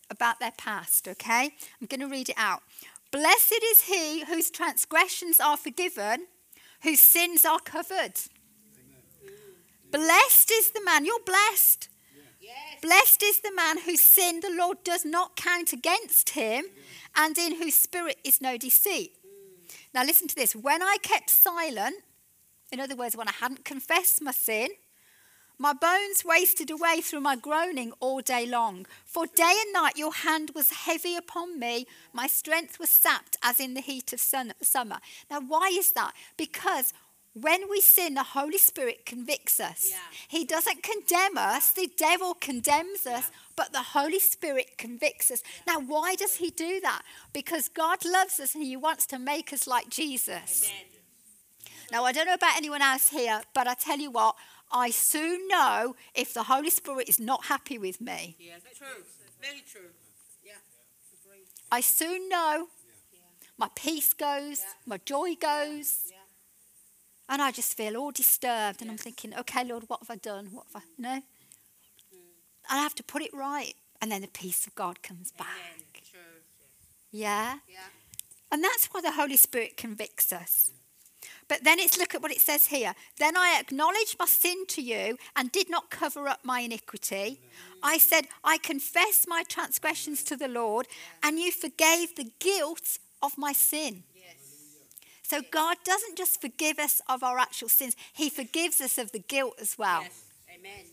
about 0.09 0.39
their 0.39 0.53
past, 0.57 1.09
okay? 1.09 1.51
I'm 1.81 1.89
going 1.89 1.99
to 1.99 2.07
read 2.07 2.29
it 2.29 2.39
out. 2.39 2.63
Blessed 3.11 3.61
is 3.73 3.83
he 3.83 4.25
whose 4.25 4.53
transgressions 4.53 5.41
are 5.41 5.57
forgiven, 5.57 6.29
whose 6.85 7.01
sins 7.01 7.45
are 7.45 7.59
covered. 7.59 8.21
Blessed 9.91 10.51
is 10.53 10.71
the 10.71 10.85
man, 10.85 11.05
you're 11.05 11.19
blessed. 11.27 11.89
Blessed 12.83 13.23
is 13.23 13.41
the 13.41 13.53
man 13.55 13.79
whose 13.79 14.01
sin 14.01 14.41
the 14.41 14.55
Lord 14.55 14.85
does 14.85 15.05
not 15.05 15.37
count 15.37 15.73
against 15.73 16.31
him, 16.31 16.65
and 17.17 17.37
in 17.39 17.57
whose 17.57 17.75
spirit 17.75 18.19
is 18.25 18.41
no 18.41 18.57
deceit. 18.57 19.13
Now, 19.95 20.05
listen 20.05 20.29
to 20.29 20.35
this. 20.35 20.55
When 20.55 20.83
I 20.83 20.97
kept 21.03 21.31
silent, 21.31 21.97
in 22.73 22.81
other 22.81 22.97
words, 22.97 23.17
when 23.17 23.29
I 23.29 23.33
hadn't 23.33 23.65
confessed 23.65 24.21
my 24.21 24.33
sin, 24.33 24.69
my 25.57 25.73
bones 25.73 26.25
wasted 26.25 26.71
away 26.71 27.01
through 27.01 27.21
my 27.21 27.37
groaning 27.37 27.93
all 28.01 28.21
day 28.21 28.45
long. 28.45 28.87
For 29.05 29.27
day 29.27 29.55
and 29.63 29.73
night 29.73 29.97
your 29.97 30.13
hand 30.13 30.51
was 30.53 30.71
heavy 30.71 31.15
upon 31.15 31.61
me. 31.61 31.87
My 32.13 32.27
strength 32.27 32.81
was 32.81 32.91
sapped 32.91 33.37
as 33.41 33.61
in 33.61 33.75
the 33.75 33.81
heat 33.81 34.13
of 34.13 34.21
sun- 34.21 34.55
summer. 34.63 34.99
Now, 35.31 35.41
why 35.41 35.71
is 35.73 35.93
that? 35.93 36.13
Because 36.37 36.93
when 37.35 37.69
we 37.69 37.81
sin, 37.81 38.15
the 38.15 38.23
Holy 38.23 38.59
Spirit 38.59 39.05
convicts 39.05 39.59
us. 39.61 39.89
Yeah. 39.91 39.99
He 40.29 40.45
doesn't 40.45 40.83
condemn 40.83 41.37
us, 41.37 41.73
the 41.73 41.91
devil 41.97 42.35
condemns 42.35 43.07
us, 43.07 43.31
but 43.57 43.73
the 43.73 43.83
Holy 43.83 44.21
Spirit 44.21 44.79
convicts 44.79 45.31
us. 45.31 45.43
Now, 45.67 45.81
why 45.81 46.15
does 46.15 46.37
he 46.37 46.51
do 46.51 46.81
that? 46.81 47.03
Because 47.33 47.69
God 47.69 48.05
loves 48.05 48.39
us 48.39 48.55
and 48.55 48.63
he 48.65 48.77
wants 48.77 49.05
to 49.07 49.19
make 49.19 49.53
us 49.53 49.67
like 49.67 49.89
Jesus. 49.91 50.65
Amen. 50.71 50.87
Now, 51.93 52.05
I 52.05 52.13
don't 52.13 52.27
know 52.27 52.35
about 52.35 52.57
anyone 52.57 52.83
else 52.83 53.11
here, 53.11 53.43
but 53.53 53.67
I 53.67 53.75
tell 53.75 53.99
you 53.99 54.11
what, 54.11 54.37
I 54.73 54.91
soon 54.91 55.47
know 55.49 55.97
if 56.15 56.33
the 56.35 56.45
Holy 56.45 56.71
Spirit 56.71 57.09
is 57.09 57.21
not 57.21 57.47
happy 57.47 57.79
with 57.79 58.01
me. 58.01 58.37
Yes. 58.39 58.61
True. 58.77 59.05
Very 59.41 59.63
true. 59.71 59.91
Yeah. 60.45 60.53
I 61.71 61.81
soon 61.81 62.29
know 62.29 62.69
Yeah. 63.13 63.19
my 63.59 63.69
peace 63.75 64.13
goes, 64.15 64.61
Yeah. 64.61 64.73
my 64.87 64.99
joy 65.05 65.35
goes, 65.35 66.11
Yeah. 66.11 66.19
And 67.29 67.41
I 67.41 67.51
just 67.51 67.77
feel 67.77 67.97
all 67.97 68.11
disturbed. 68.11 68.83
And 68.83 68.91
I'm 68.91 68.99
thinking, 68.99 69.35
okay, 69.35 69.65
Lord, 69.65 69.85
what 69.89 70.01
have 70.01 70.11
I 70.11 70.17
done? 70.17 70.49
What 70.53 70.67
have 70.73 70.83
I, 70.83 70.87
you 70.97 71.03
know? 71.03 71.23
I 72.71 72.79
have 72.79 72.95
to 72.97 73.03
put 73.03 73.23
it 73.23 73.33
right. 73.33 73.75
And 74.01 74.11
then 74.13 74.23
the 74.23 74.29
peace 74.29 74.67
of 74.67 74.75
God 74.75 75.03
comes 75.03 75.33
back. 75.33 76.03
True. 76.11 76.21
Yeah? 77.11 77.59
Yeah. 77.69 77.79
And 78.51 78.63
that's 78.63 78.87
why 78.87 79.01
the 79.01 79.13
Holy 79.13 79.37
Spirit 79.37 79.77
convicts 79.77 80.33
us. 80.33 80.73
But 81.49 81.65
then 81.65 81.79
it's 81.79 81.99
look 81.99 82.15
at 82.15 82.23
what 82.23 82.31
it 82.31 82.41
says 82.41 82.67
here. 82.67 82.95
Then 83.19 83.37
I 83.37 83.59
acknowledged 83.61 84.17
my 84.19 84.27
sin 84.27 84.67
to 84.69 84.83
you 84.83 85.19
and 85.37 85.53
did 85.53 85.69
not 85.69 85.91
cover 85.91 86.29
up 86.29 86.41
my 86.45 86.61
iniquity. 86.61 87.41
I 87.83 87.99
said, 87.99 88.29
I 88.43 88.59
confess 88.59 89.27
my 89.29 89.43
transgressions 89.47 90.23
to 90.25 90.37
the 90.37 90.49
Lord, 90.49 90.87
and 91.23 91.39
you 91.39 91.53
forgave 91.53 92.15
the 92.17 92.31
guilt 92.39 92.99
of 93.23 93.37
my 93.37 93.53
sin. 93.53 94.05
So 95.25 95.41
God 95.51 95.79
doesn't 95.85 96.17
just 96.19 96.41
forgive 96.41 96.79
us 96.79 97.01
of 97.09 97.23
our 97.23 97.39
actual 97.39 97.69
sins, 97.69 97.97
He 98.13 98.29
forgives 98.29 98.81
us 98.81 98.99
of 98.99 99.11
the 99.13 99.19
guilt 99.19 99.55
as 99.61 99.77
well. 99.79 100.03
Yes. 100.03 100.25
Amen. 100.55 100.85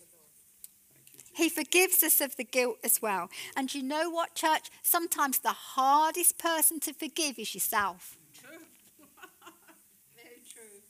He 1.34 1.50
forgives 1.50 2.02
us 2.04 2.22
of 2.22 2.36
the 2.38 2.44
guilt 2.44 2.78
as 2.84 3.02
well. 3.02 3.30
And 3.56 3.74
you 3.74 3.84
know 3.84 4.10
what, 4.10 4.36
church? 4.36 4.70
Sometimes 4.82 5.40
the 5.40 5.50
hardest 5.50 6.38
person 6.38 6.80
to 6.82 6.94
forgive 6.94 7.38
is 7.38 7.54
yourself. 7.54 8.18
True. 8.40 8.50
Very 10.16 10.42
true. 10.50 10.82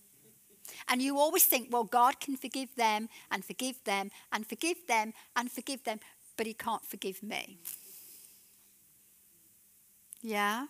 And 0.88 1.02
you 1.02 1.18
always 1.18 1.46
think, 1.46 1.70
well, 1.72 1.84
God 1.84 2.20
can 2.20 2.36
forgive 2.36 2.76
them 2.76 3.10
and 3.32 3.44
forgive 3.44 3.84
them 3.86 4.12
and 4.32 4.46
forgive 4.46 4.88
them 4.88 5.14
and 5.36 5.52
forgive 5.52 5.84
them, 5.84 6.00
but 6.38 6.48
He 6.48 6.54
can't 6.54 6.86
forgive 6.86 7.22
me. 7.22 7.58
Yeah? 10.22 10.68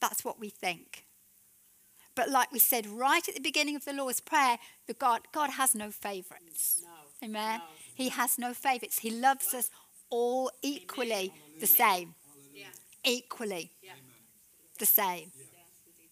That's 0.00 0.24
what 0.24 0.40
we 0.40 0.48
think. 0.48 1.04
But 2.20 2.28
like 2.28 2.52
we 2.52 2.58
said 2.58 2.86
right 2.86 3.26
at 3.26 3.34
the 3.34 3.40
beginning 3.40 3.76
of 3.76 3.86
the 3.86 3.94
Lord's 3.94 4.20
Prayer, 4.20 4.58
the 4.86 4.92
God, 4.92 5.22
God 5.32 5.52
has 5.52 5.74
no 5.74 5.90
favourites. 5.90 6.82
No. 6.84 7.26
Amen. 7.26 7.60
No. 7.60 7.64
He 7.94 8.10
has 8.10 8.38
no 8.38 8.52
favourites. 8.52 8.98
He 8.98 9.10
loves 9.10 9.54
us 9.54 9.70
all 10.10 10.50
equally 10.60 11.32
the 11.60 11.66
same. 11.66 12.14
Yeah. 12.54 12.66
Equally 13.04 13.70
Yeah. 13.82 13.92
the 14.78 14.84
same. 14.84 15.32
Indeed. 15.34 16.10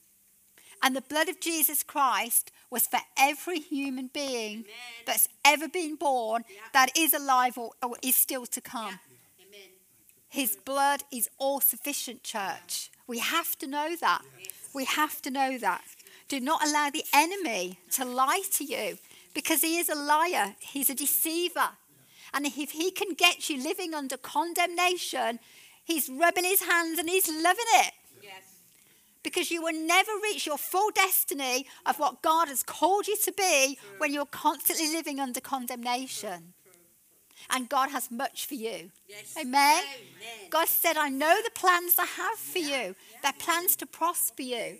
And 0.82 0.96
the 0.96 1.02
blood 1.02 1.28
of 1.28 1.40
Jesus 1.40 1.82
Christ 1.82 2.52
was 2.70 2.86
for 2.86 3.00
every 3.18 3.60
human 3.60 4.06
being 4.06 4.60
Amen. 4.60 5.04
that's 5.04 5.28
ever 5.44 5.68
been 5.68 5.96
born, 5.96 6.46
Yeah. 6.48 6.60
that 6.72 6.96
is 6.96 7.12
alive 7.12 7.58
or, 7.58 7.72
or 7.82 7.98
is 8.00 8.16
still 8.16 8.46
to 8.46 8.62
come. 8.62 8.98
Yeah. 8.98 9.18
His 10.30 10.56
blood 10.56 11.04
is 11.10 11.28
all 11.38 11.60
sufficient, 11.60 12.22
church. 12.22 12.90
We 13.06 13.18
have 13.18 13.56
to 13.58 13.66
know 13.66 13.96
that. 13.96 14.22
Yes. 14.38 14.52
We 14.74 14.84
have 14.84 15.22
to 15.22 15.30
know 15.30 15.56
that. 15.58 15.82
Do 16.28 16.40
not 16.40 16.66
allow 16.66 16.90
the 16.90 17.04
enemy 17.14 17.78
to 17.92 18.04
lie 18.04 18.42
to 18.52 18.64
you 18.64 18.98
because 19.34 19.62
he 19.62 19.78
is 19.78 19.88
a 19.88 19.94
liar, 19.94 20.54
he's 20.60 20.90
a 20.90 20.94
deceiver. 20.94 21.70
And 22.34 22.44
if 22.46 22.72
he 22.72 22.90
can 22.90 23.14
get 23.14 23.48
you 23.48 23.62
living 23.62 23.94
under 23.94 24.16
condemnation, 24.18 25.38
he's 25.84 26.08
rubbing 26.10 26.44
his 26.44 26.62
hands 26.62 26.98
and 26.98 27.08
he's 27.08 27.28
loving 27.28 27.64
it 27.84 27.92
Yes. 28.22 28.42
because 29.22 29.50
you 29.50 29.62
will 29.62 29.72
never 29.72 30.12
reach 30.22 30.46
your 30.46 30.58
full 30.58 30.90
destiny 30.90 31.66
of 31.86 31.98
what 31.98 32.20
God 32.20 32.48
has 32.48 32.62
called 32.62 33.06
you 33.08 33.16
to 33.24 33.32
be 33.32 33.78
when 33.96 34.12
you're 34.12 34.26
constantly 34.26 34.92
living 34.92 35.18
under 35.20 35.40
condemnation. 35.40 36.52
And 37.50 37.68
God 37.70 37.90
has 37.90 38.10
much 38.10 38.44
for 38.46 38.54
you. 38.54 38.90
Yes. 39.08 39.34
Amen. 39.40 39.82
Amen. 39.82 40.50
God 40.50 40.68
said, 40.68 40.98
I 40.98 41.08
know 41.08 41.40
the 41.42 41.50
plans 41.52 41.94
I 41.98 42.04
have 42.04 42.36
for 42.38 42.58
you. 42.58 42.94
They're 43.22 43.32
plans 43.38 43.76
to 43.76 43.86
prosper 43.86 44.42
you, 44.42 44.78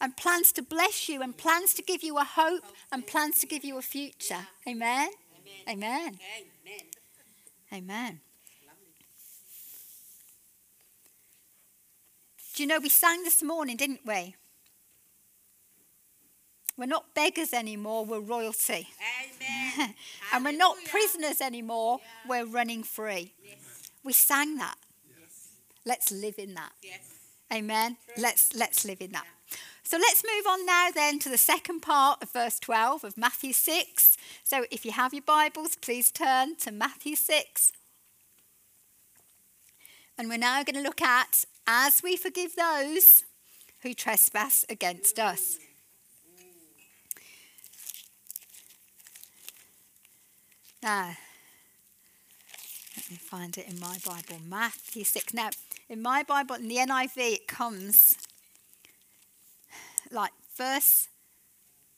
and 0.00 0.16
plans 0.16 0.52
to 0.52 0.62
bless 0.62 1.08
you, 1.08 1.22
and 1.22 1.36
plans 1.36 1.74
to 1.74 1.82
give 1.82 2.02
you 2.02 2.18
a 2.18 2.24
hope, 2.24 2.64
and 2.92 3.06
plans 3.06 3.40
to 3.40 3.46
give 3.46 3.64
you 3.64 3.78
a 3.78 3.82
future. 3.82 4.46
Amen. 4.68 5.10
Amen. 5.68 6.18
Amen. 6.66 6.82
Amen. 7.72 8.20
Do 12.54 12.62
you 12.62 12.68
know 12.68 12.78
we 12.78 12.88
sang 12.88 13.24
this 13.24 13.42
morning, 13.42 13.76
didn't 13.76 14.00
we? 14.06 14.36
We're 16.76 16.86
not 16.86 17.14
beggars 17.14 17.52
anymore, 17.52 18.04
we're 18.04 18.20
royalty. 18.20 18.88
Amen. 19.78 19.94
and 20.32 20.44
we're 20.44 20.56
not 20.56 20.76
prisoners 20.88 21.40
anymore, 21.40 21.98
Yeah. 22.00 22.28
we're 22.28 22.46
running 22.46 22.82
free. 22.82 23.32
Yes. 23.44 23.90
We 24.04 24.12
sang 24.12 24.56
that. 24.58 24.76
Yes. 25.08 25.48
Let's 25.84 26.12
live 26.12 26.34
in 26.38 26.54
that. 26.54 26.72
Yes. 26.82 27.00
Amen. 27.52 27.96
True. 28.06 28.22
Let's 28.22 28.54
let's 28.54 28.84
live 28.84 29.00
in 29.00 29.12
that. 29.12 29.26
So 29.86 29.98
let's 29.98 30.24
move 30.24 30.46
on 30.48 30.64
now 30.64 30.88
then 30.94 31.18
to 31.20 31.28
the 31.28 31.36
second 31.36 31.80
part 31.80 32.22
of 32.22 32.30
verse 32.30 32.58
12 32.58 33.04
of 33.04 33.18
Matthew 33.18 33.52
6. 33.52 34.16
So 34.42 34.64
if 34.70 34.86
you 34.86 34.92
have 34.92 35.12
your 35.12 35.22
Bibles, 35.22 35.76
please 35.76 36.10
turn 36.10 36.56
to 36.56 36.72
Matthew 36.72 37.14
6. 37.14 37.70
And 40.16 40.30
we're 40.30 40.38
now 40.38 40.62
going 40.62 40.76
to 40.76 40.82
look 40.82 41.02
at 41.02 41.44
as 41.66 42.02
we 42.02 42.16
forgive 42.16 42.56
those 42.56 43.24
who 43.82 43.92
trespass 43.92 44.64
against 44.70 45.18
us. 45.18 45.58
Now, 50.82 51.16
let 52.96 53.10
me 53.10 53.16
find 53.16 53.58
it 53.58 53.68
in 53.68 53.78
my 53.78 53.98
Bible. 54.04 54.40
Matthew 54.48 55.04
6. 55.04 55.34
Now, 55.34 55.50
in 55.90 56.00
my 56.00 56.22
Bible, 56.22 56.54
in 56.54 56.68
the 56.68 56.76
NIV, 56.76 57.16
it 57.16 57.46
comes 57.46 58.16
like 60.14 60.32
verse 60.56 61.08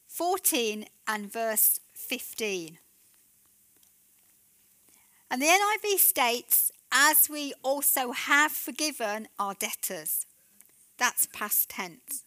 14 0.08 0.86
and 1.06 1.30
verse 1.30 1.78
15. 1.94 2.78
And 5.30 5.42
the 5.42 5.46
NIV 5.46 5.98
states, 5.98 6.72
as 6.92 7.28
we 7.28 7.52
also 7.62 8.12
have 8.12 8.52
forgiven 8.52 9.28
our 9.38 9.54
debtors. 9.54 10.26
That's 10.98 11.26
past 11.26 11.68
tense. 11.68 12.24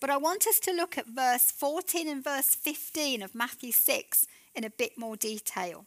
But 0.00 0.10
I 0.10 0.16
want 0.16 0.46
us 0.46 0.58
to 0.60 0.72
look 0.72 0.98
at 0.98 1.06
verse 1.06 1.50
14 1.50 2.08
and 2.08 2.24
verse 2.24 2.54
15 2.54 3.22
of 3.22 3.34
Matthew 3.34 3.72
6 3.72 4.26
in 4.54 4.64
a 4.64 4.70
bit 4.70 4.98
more 4.98 5.16
detail. 5.16 5.86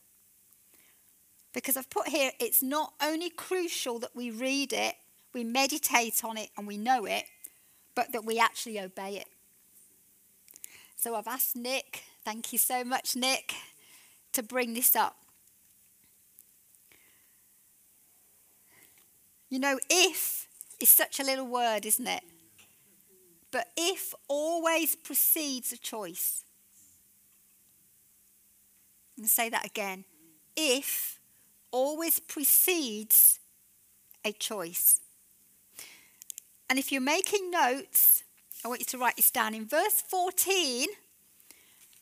Because 1.53 1.75
I've 1.75 1.89
put 1.89 2.08
here, 2.08 2.32
it's 2.39 2.63
not 2.63 2.93
only 3.01 3.29
crucial 3.29 3.99
that 3.99 4.15
we 4.15 4.32
read 4.32 4.71
it, 4.71 4.95
we 5.34 5.43
meditate 5.43 6.23
on 6.23 6.38
it, 6.38 6.49
and 6.58 6.65
we 6.65 6.77
know 6.77 7.05
it, 7.05 7.25
but 7.95 8.12
that 8.12 8.25
we 8.25 8.39
actually 8.39 8.80
obey 8.80 9.17
it. 9.17 9.28
So 10.95 11.15
I've 11.15 11.28
asked 11.28 11.56
Nick, 11.56 12.04
thank 12.25 12.52
you 12.52 12.60
so 12.60 12.84
much, 12.84 13.15
Nick, 13.15 13.54
to 14.34 14.43
bring 14.43 14.73
this 14.73 14.95
up. 14.95 15.15
You 19.49 19.60
know, 19.60 19.80
if 19.89 20.47
is 20.80 20.89
such 20.89 21.19
a 21.19 21.23
little 21.23 21.47
word, 21.47 21.86
isn't 21.86 22.08
it? 22.08 22.23
But 23.52 23.69
if 23.75 24.13
always 24.28 24.95
precedes 24.95 25.71
a 25.73 25.78
choice. 25.78 26.43
I'm 29.17 29.23
going 29.23 29.28
to 29.28 29.34
say 29.34 29.49
that 29.49 29.65
again. 29.65 30.06
If 30.56 31.19
always 31.71 32.19
precedes 32.19 33.39
a 34.23 34.32
choice. 34.32 35.02
And 36.69 36.77
if 36.77 36.91
you're 36.91 37.01
making 37.01 37.49
notes, 37.49 38.23
I 38.63 38.67
want 38.67 38.82
you 38.82 38.86
to 38.86 38.97
write 38.99 39.15
this 39.15 39.32
down. 39.32 39.55
In 39.55 39.65
verse 39.65 40.03
14, 40.08 40.88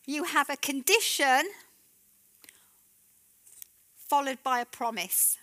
you 0.06 0.26
have 0.26 0.50
a 0.50 0.58
condition 0.58 1.44
followed 3.96 4.40
by 4.44 4.60
a 4.60 4.66
promise. 4.66 5.38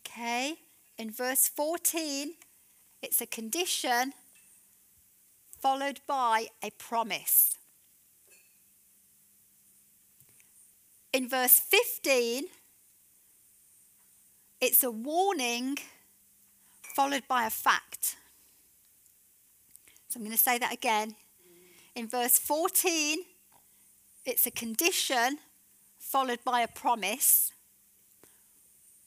Okay? 0.00 0.54
In 0.96 1.10
verse 1.10 1.48
14, 1.48 2.34
it's 3.02 3.20
a 3.20 3.26
condition 3.26 4.14
followed 5.60 6.00
by 6.06 6.48
a 6.62 6.70
promise. 6.70 7.58
In 11.12 11.28
verse 11.28 11.58
15, 11.58 12.44
it's 14.60 14.82
a 14.82 14.90
warning 14.90 15.78
followed 16.94 17.26
by 17.26 17.44
a 17.44 17.50
fact. 17.50 18.16
So 20.08 20.18
I'm 20.18 20.24
going 20.24 20.36
to 20.36 20.42
say 20.42 20.58
that 20.58 20.72
again. 20.72 21.16
In 21.96 22.08
verse 22.08 22.38
14, 22.38 23.18
it's 24.24 24.46
a 24.46 24.50
condition 24.52 25.38
followed 25.98 26.38
by 26.44 26.60
a 26.60 26.68
promise. 26.68 27.50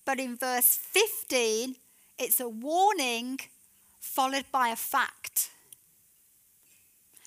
But 0.06 0.20
in 0.20 0.36
verse 0.36 0.78
15, 0.78 1.76
it's 2.20 2.42
a 2.42 2.50
warning 2.50 3.40
followed 4.02 4.46
by 4.52 4.70
a 4.70 4.76
fact. 4.76 5.50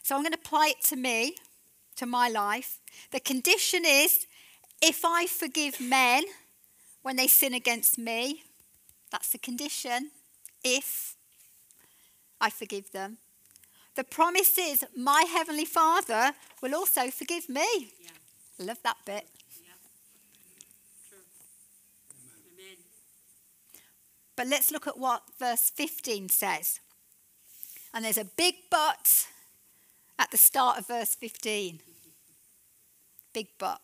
So 0.03 0.15
I'm 0.15 0.23
going 0.23 0.33
to 0.33 0.39
apply 0.39 0.75
it 0.77 0.85
to 0.89 0.97
me, 0.97 1.37
to 1.97 2.05
my 2.05 2.29
life. 2.29 2.81
The 3.13 3.21
condition 3.21 3.85
is 3.87 4.27
if 4.83 5.05
I 5.05 5.27
forgive 5.27 5.81
men 5.81 6.25
when 7.03 7.17
they 7.17 7.29
sin 7.29 7.55
against 7.55 7.97
me, 7.97 8.43
that's 9.11 9.31
the 9.31 9.39
condition. 9.39 10.11
If 10.63 11.17
I 12.41 12.51
forgive 12.51 12.91
them. 12.93 13.19
The 13.97 14.05
promise 14.05 14.57
is 14.57 14.85
my 14.97 15.25
Heavenly 15.31 15.65
Father 15.65 16.33
will 16.63 16.75
also 16.75 17.11
forgive 17.11 17.49
me. 17.49 17.93
Yeah. 18.01 18.67
Love 18.67 18.79
that 18.83 18.97
bit. 19.05 19.27
Yeah. 19.63 19.73
True. 21.09 21.19
Amen. 22.55 22.77
But 24.37 24.47
let's 24.47 24.71
look 24.71 24.87
at 24.87 24.97
what 24.97 25.23
verse 25.39 25.71
15 25.75 26.29
says. 26.29 26.81
And 27.93 28.05
there's 28.05 28.19
a 28.19 28.25
big 28.25 28.55
but 28.71 29.27
at 30.19 30.31
the 30.31 30.39
start 30.39 30.79
of 30.79 30.87
verse 30.87 31.15
15. 31.15 31.81
Big 33.35 33.49
but. 33.59 33.81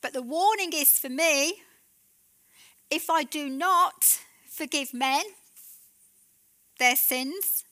But 0.00 0.12
the 0.12 0.22
warning 0.22 0.70
is 0.72 0.98
for 0.98 1.08
me 1.08 1.62
if 2.92 3.08
I 3.08 3.24
do 3.24 3.48
not 3.48 4.20
forgive 4.46 4.92
men 4.92 5.22
their 6.78 6.94
sins, 6.94 7.64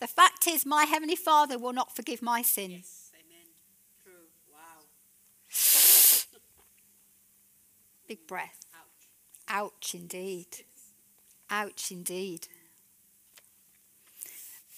the 0.00 0.08
fact 0.08 0.48
is 0.48 0.66
my 0.66 0.84
Heavenly 0.84 1.14
Father 1.14 1.58
will 1.58 1.72
not 1.72 1.94
forgive 1.94 2.20
my 2.20 2.42
sins. 2.42 2.72
Yes. 2.72 3.12
Amen. 3.14 3.46
True. 4.02 4.26
Wow. 4.52 4.82
Big 8.08 8.26
breath. 8.26 8.66
Ouch. 8.74 9.06
Ouch, 9.48 9.94
indeed. 9.94 10.48
Ouch, 11.48 11.92
indeed. 11.92 12.48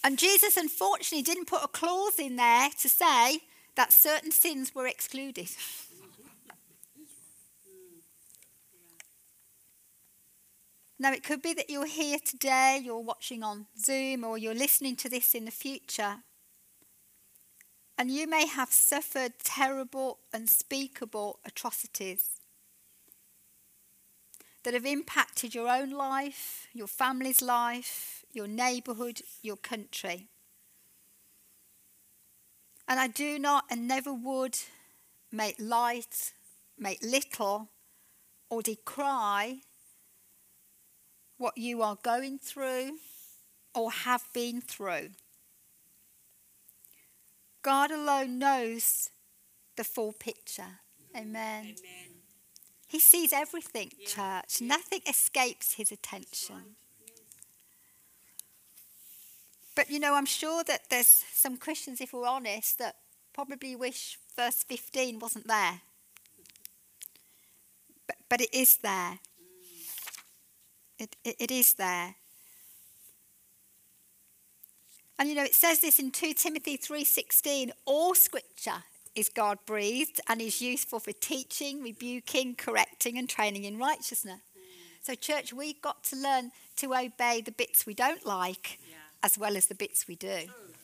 And 0.03 0.19
Jesus, 0.19 0.59
unfortunately, 0.59 1.23
didn't 1.23 1.47
put 1.47 1.65
a 1.65 1.69
clause 1.69 2.19
in 2.19 2.37
there 2.37 2.69
to 2.83 2.89
say 2.91 3.39
that 3.77 3.95
certain 3.95 4.31
sins 4.31 4.75
were 4.75 4.87
excluded. 4.87 5.49
Now, 10.99 11.13
it 11.13 11.25
could 11.25 11.43
be 11.43 11.55
that 11.55 11.69
you're 11.69 11.87
here 11.87 12.19
today, 12.25 12.81
you're 12.83 13.01
watching 13.01 13.43
on 13.43 13.67
Zoom, 13.77 14.25
or 14.25 14.39
you're 14.39 14.55
listening 14.55 14.95
to 14.97 15.09
this 15.09 15.35
in 15.35 15.45
the 15.45 15.51
future. 15.51 16.19
And 17.99 18.11
you 18.11 18.29
may 18.29 18.47
have 18.47 18.73
suffered 18.73 19.33
terrible, 19.43 20.19
unspeakable 20.33 21.41
atrocities 21.45 22.41
that 24.63 24.75
have 24.75 24.87
impacted 24.87 25.55
your 25.55 25.69
own 25.69 25.91
life, 25.91 26.67
your 26.73 26.87
family's 26.87 27.43
life, 27.43 28.25
your 28.33 28.47
neighbourhood, 28.47 29.21
your 29.43 29.57
country. 29.57 30.29
And 32.89 33.01
I 33.01 33.09
do 33.09 33.39
not 33.39 33.65
and 33.71 33.87
never 33.87 34.13
would 34.13 34.59
make 35.31 35.57
light, 35.59 36.33
make 36.79 37.03
little, 37.03 37.69
or 38.49 38.63
decry 38.63 39.61
what 41.39 41.59
you 41.59 41.83
are 41.83 41.97
going 42.03 42.39
through 42.39 42.99
or 43.75 43.91
have 43.91 44.25
been 44.33 44.61
through. 44.61 45.11
God 47.63 47.91
alone 47.91 48.39
knows 48.39 49.11
the 49.77 49.85
full 49.85 50.13
picture. 50.13 50.81
Amen. 51.17 51.65
Amen. 51.65 51.75
He 52.87 53.01
sees 53.01 53.33
everything, 53.33 53.91
Yeah, 53.99 54.07
church. 54.07 54.61
yeah. 54.61 54.69
Nothing 54.69 55.01
escapes 55.09 55.75
his 55.75 55.91
attention. 55.91 56.77
But 59.75 59.91
you 59.91 59.99
know, 59.99 60.15
I'm 60.15 60.27
sure 60.27 60.63
that 60.65 60.89
there's 60.91 61.25
some 61.33 61.57
Christians, 61.57 62.01
if 62.01 62.13
we're 62.13 62.27
honest, 62.29 62.79
that 62.79 62.97
probably 63.33 63.75
wish 63.75 64.19
verse 64.37 64.63
15 64.63 65.19
wasn't 65.19 65.49
there. 65.49 65.81
But, 68.07 68.17
but 68.29 68.41
it 68.41 68.55
is 68.55 68.77
there. 68.77 69.19
It, 70.99 71.17
it, 71.25 71.37
it 71.39 71.51
is 71.51 71.75
there. 71.75 72.15
And 75.19 75.29
you 75.29 75.35
know, 75.35 75.45
it 75.45 75.55
says 75.55 75.81
this 75.81 75.99
in 75.99 76.11
2 76.11 76.35
Timothy 76.35 76.77
3:16, 76.77 77.71
all 77.85 78.15
scripture 78.15 78.83
is 79.15 79.29
God 79.29 79.59
breathed 79.65 80.21
and 80.29 80.41
is 80.41 80.61
useful 80.61 80.99
for 80.99 81.13
teaching, 81.13 81.83
rebuking, 81.83 82.57
correcting 82.57 83.17
and 83.17 83.29
training 83.29 83.65
in 83.65 83.79
righteousness. 83.79 84.41
So 85.03 85.15
church, 85.15 85.53
we've 85.53 85.81
got 85.83 86.03
to 86.05 86.17
learn 86.17 86.51
to 86.77 86.95
obey 86.95 87.43
the 87.43 87.53
bits 87.53 87.87
we 87.87 87.95
don't 87.95 88.25
like 88.27 88.79
Yeah. 88.89 88.97
as 89.23 89.39
well 89.39 89.57
as 89.57 89.67
the 89.67 89.75
bits 89.75 90.09
we 90.09 90.17
do. 90.17 90.27
True. 90.47 90.75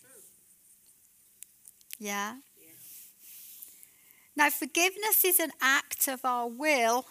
True. 0.00 0.22
Yeah. 1.98 2.36
Yeah. 2.58 2.72
Now, 4.34 4.50
forgiveness 4.50 5.24
is 5.24 5.38
an 5.38 5.52
act 5.60 6.08
of 6.08 6.24
our 6.24 6.48
will 6.48 7.06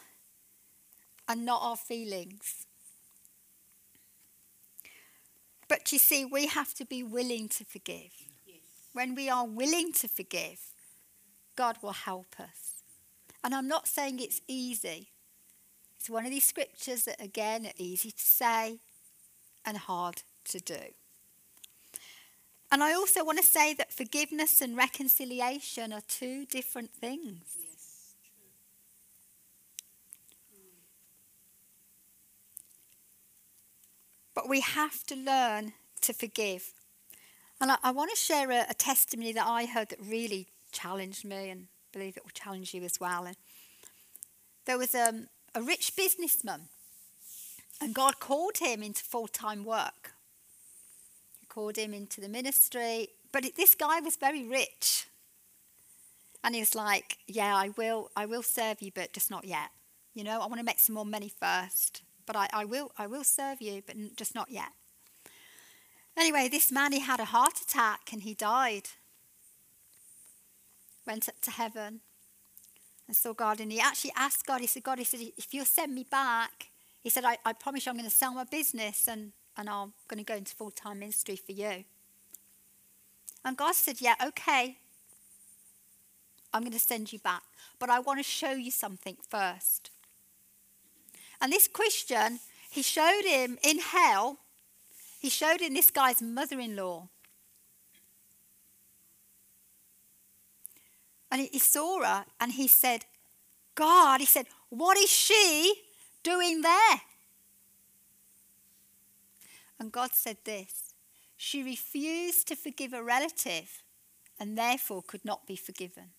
and 1.27 1.45
not 1.45 1.61
our 1.61 1.75
feelings. 1.75 2.65
But 5.67 5.91
you 5.91 5.97
see, 5.97 6.25
we 6.25 6.47
have 6.47 6.73
to 6.75 6.85
be 6.85 7.03
willing 7.03 7.49
to 7.49 7.65
forgive. 7.65 8.11
Yes. 8.45 8.57
When 8.93 9.15
we 9.15 9.29
are 9.29 9.45
willing 9.45 9.91
to 9.93 10.07
forgive, 10.07 10.59
God 11.55 11.77
will 11.81 11.93
help 11.93 12.39
us. 12.39 12.83
And 13.43 13.55
I'm 13.55 13.67
not 13.67 13.87
saying 13.87 14.19
it's 14.19 14.41
easy. 14.47 15.09
It's 15.99 16.09
one 16.09 16.25
of 16.25 16.31
these 16.31 16.45
scriptures 16.45 17.05
that, 17.05 17.19
again, 17.19 17.65
are 17.65 17.73
easy 17.77 18.11
to 18.11 18.23
say 18.23 18.79
and 19.65 19.77
hard 19.77 20.21
to 20.45 20.59
do. 20.59 20.93
And 22.71 22.83
I 22.83 22.93
also 22.93 23.23
want 23.23 23.39
to 23.39 23.43
say 23.43 23.73
that 23.75 23.93
forgiveness 23.93 24.61
and 24.61 24.75
reconciliation 24.75 25.93
are 25.93 26.01
two 26.07 26.45
different 26.45 26.91
things. 26.91 27.55
Yes. 27.57 28.13
True. 28.23 28.51
But 34.35 34.49
we 34.49 34.59
have 34.59 35.03
to 35.05 35.15
learn 35.15 35.73
to 36.01 36.13
forgive. 36.13 36.73
And 37.59 37.71
I, 37.71 37.77
I 37.81 37.91
want 37.91 38.11
to 38.11 38.17
share 38.17 38.51
a, 38.51 38.65
a 38.69 38.73
testimony 38.73 39.31
that 39.31 39.47
I 39.47 39.65
heard 39.65 39.89
that 39.89 39.99
really 40.01 40.47
challenged 40.71 41.25
me 41.25 41.49
and 41.49 41.61
I 41.63 41.97
believe 41.97 42.17
it 42.17 42.23
will 42.23 42.31
challenge 42.33 42.73
you 42.73 42.83
as 42.83 42.99
well. 42.99 43.25
And 43.25 43.37
there 44.65 44.77
was 44.77 44.93
um, 44.93 45.27
a 45.53 45.61
rich 45.61 45.95
businessman, 45.95 46.61
and 47.81 47.93
God 47.93 48.19
called 48.19 48.57
him 48.57 48.83
into 48.83 49.03
full 49.03 49.27
time 49.27 49.63
work. 49.63 50.13
He 51.39 51.45
called 51.47 51.77
him 51.77 51.93
into 51.93 52.19
the 52.19 52.29
ministry, 52.29 53.09
but 53.31 53.45
it, 53.45 53.55
this 53.55 53.75
guy 53.75 53.99
was 53.99 54.15
very 54.15 54.43
rich. 54.43 55.07
And 56.43 56.53
he 56.55 56.61
was 56.61 56.75
like, 56.75 57.17
Yeah, 57.27 57.55
I 57.55 57.69
will, 57.77 58.11
I 58.15 58.25
will 58.25 58.43
serve 58.43 58.81
you, 58.81 58.91
but 58.93 59.13
just 59.13 59.31
not 59.31 59.45
yet. 59.45 59.69
You 60.13 60.23
know, 60.23 60.41
I 60.41 60.47
want 60.47 60.57
to 60.57 60.63
make 60.63 60.79
some 60.79 60.95
more 60.95 61.05
money 61.05 61.31
first, 61.39 62.01
but 62.25 62.35
I, 62.35 62.47
I 62.53 62.65
will, 62.65 62.91
I 62.97 63.07
will 63.07 63.23
serve 63.23 63.61
you, 63.61 63.81
but 63.85 63.95
just 64.15 64.35
not 64.35 64.49
yet. 64.49 64.69
Anyway, 66.17 66.47
this 66.49 66.71
man 66.71 66.91
he 66.91 66.99
had 66.99 67.19
a 67.19 67.25
heart 67.25 67.59
attack 67.61 68.11
and 68.13 68.23
he 68.23 68.33
died. 68.33 68.89
Went 71.05 71.27
up 71.27 71.39
to 71.41 71.51
heaven 71.51 72.01
and 73.07 73.15
saw 73.15 73.33
God, 73.33 73.59
and 73.59 73.71
he 73.71 73.79
actually 73.79 74.13
asked 74.15 74.45
God. 74.47 74.61
He 74.61 74.67
said, 74.67 74.83
God, 74.83 74.97
he 74.97 75.03
said, 75.03 75.19
if 75.37 75.53
you'll 75.53 75.65
send 75.65 75.93
me 75.93 76.05
back, 76.09 76.69
he 77.03 77.09
said, 77.09 77.23
I, 77.23 77.37
I 77.45 77.53
promise 77.53 77.85
you 77.85 77.91
I'm 77.91 77.97
going 77.97 78.09
to 78.09 78.15
sell 78.15 78.33
my 78.33 78.45
business 78.45 79.07
and, 79.07 79.31
and 79.55 79.69
I'm 79.69 79.93
going 80.07 80.17
to 80.17 80.23
go 80.23 80.35
into 80.35 80.55
full 80.55 80.71
time 80.71 80.99
ministry 80.99 81.35
for 81.35 81.51
you. 81.51 81.83
And 83.43 83.55
God 83.55 83.75
said, 83.75 84.01
Yeah, 84.01 84.15
okay. 84.25 84.79
I'm 86.51 86.61
going 86.61 86.71
to 86.71 86.79
send 86.79 87.13
you 87.13 87.19
back, 87.19 87.43
but 87.77 87.89
I 87.89 87.99
want 87.99 88.17
to 88.17 88.23
show 88.23 88.51
you 88.53 88.71
something 88.71 89.17
first. 89.29 89.91
And 91.41 91.51
this 91.51 91.67
Christian, 91.67 92.39
he 92.69 92.81
showed 92.81 93.23
him 93.23 93.57
in 93.63 93.79
hell, 93.79 94.39
he 95.19 95.29
showed 95.29 95.61
him 95.61 95.73
this 95.73 95.91
guy's 95.91 96.21
mother 96.21 96.59
in 96.59 96.75
law. 96.75 97.07
And 101.31 101.41
he- 101.51 101.59
saw 101.59 102.03
her 102.03 102.25
and 102.39 102.53
he 102.53 102.67
said, 102.67 103.05
God, 103.73 104.19
he 104.19 104.25
said, 104.25 104.45
what 104.69 104.97
is 104.97 105.09
she 105.09 105.73
doing 106.23 106.61
there? 106.61 107.01
And 109.79 109.91
God 109.91 110.11
said 110.13 110.37
this 110.43 110.93
She 111.35 111.63
refused 111.63 112.47
to 112.47 112.55
forgive 112.55 112.93
a 112.93 113.03
relative 113.03 113.83
and 114.39 114.57
therefore 114.57 115.03
could 115.05 115.25
not 115.25 115.47
be 115.47 115.55
forgiven. 115.55 116.14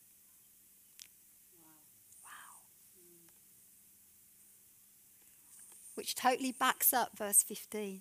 Which 6.07 6.15
totally 6.15 6.53
backs 6.53 6.93
up 6.93 7.19
verse 7.19 7.43
15. 7.43 8.01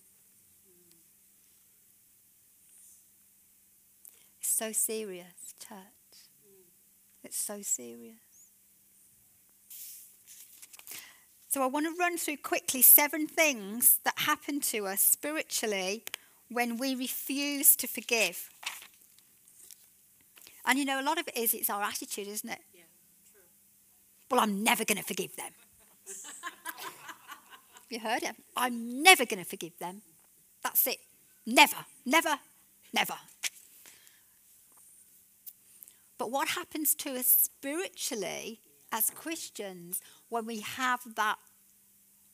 It's 4.40 4.48
so 4.48 4.72
serious, 4.72 5.56
church. 5.60 5.80
It's 7.24 7.36
so 7.36 7.64
serious. 7.64 8.14
So, 11.48 11.64
I 11.64 11.66
want 11.66 11.88
to 11.88 12.00
run 12.00 12.20
through 12.20 12.38
quickly 12.38 12.84
seven 12.84 13.26
things 13.26 13.98
that 14.04 14.14
happen 14.18 14.60
to 14.60 14.86
us 14.86 15.02
spiritually 15.02 16.04
when 16.52 16.78
we 16.78 16.94
refuse 16.94 17.76
to 17.78 17.88
forgive. 17.88 18.52
And 20.64 20.78
you 20.78 20.86
know, 20.86 21.02
a 21.02 21.02
lot 21.02 21.18
of 21.20 21.28
it 21.28 21.36
is 21.36 21.56
it's 21.56 21.72
our 21.72 21.82
attitude, 21.82 22.28
isn't 22.28 22.52
it? 22.52 22.60
Yeah. 22.72 22.84
True. 23.32 23.42
Well, 24.30 24.42
I'm 24.42 24.64
never 24.64 24.86
going 24.86 25.00
to 25.00 25.04
forgive 25.04 25.36
them. 25.38 25.54
You 27.92 28.00
heard 28.00 28.24
it. 28.24 28.36
I'm 28.56 29.02
never 29.02 29.26
going 29.26 29.44
to 29.44 29.50
forgive 29.50 29.78
them. 29.80 30.02
That's 30.64 30.86
it. 30.88 30.98
Never, 31.46 31.86
never, 32.06 32.40
never. 32.94 33.16
But 36.18 36.32
what 36.32 36.50
happens 36.50 36.96
to 36.96 37.12
us 37.12 37.28
spiritually 37.28 38.62
as 38.92 39.10
Christians 39.10 40.02
when 40.30 40.46
we 40.46 40.62
have 40.62 41.02
that 41.16 41.38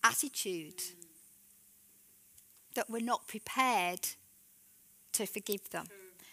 attitude 0.03 0.81
that 2.75 2.89
we're 2.89 3.01
not 3.03 3.27
prepared 3.27 4.07
to 5.13 5.25
forgive 5.25 5.69
them. 5.71 5.87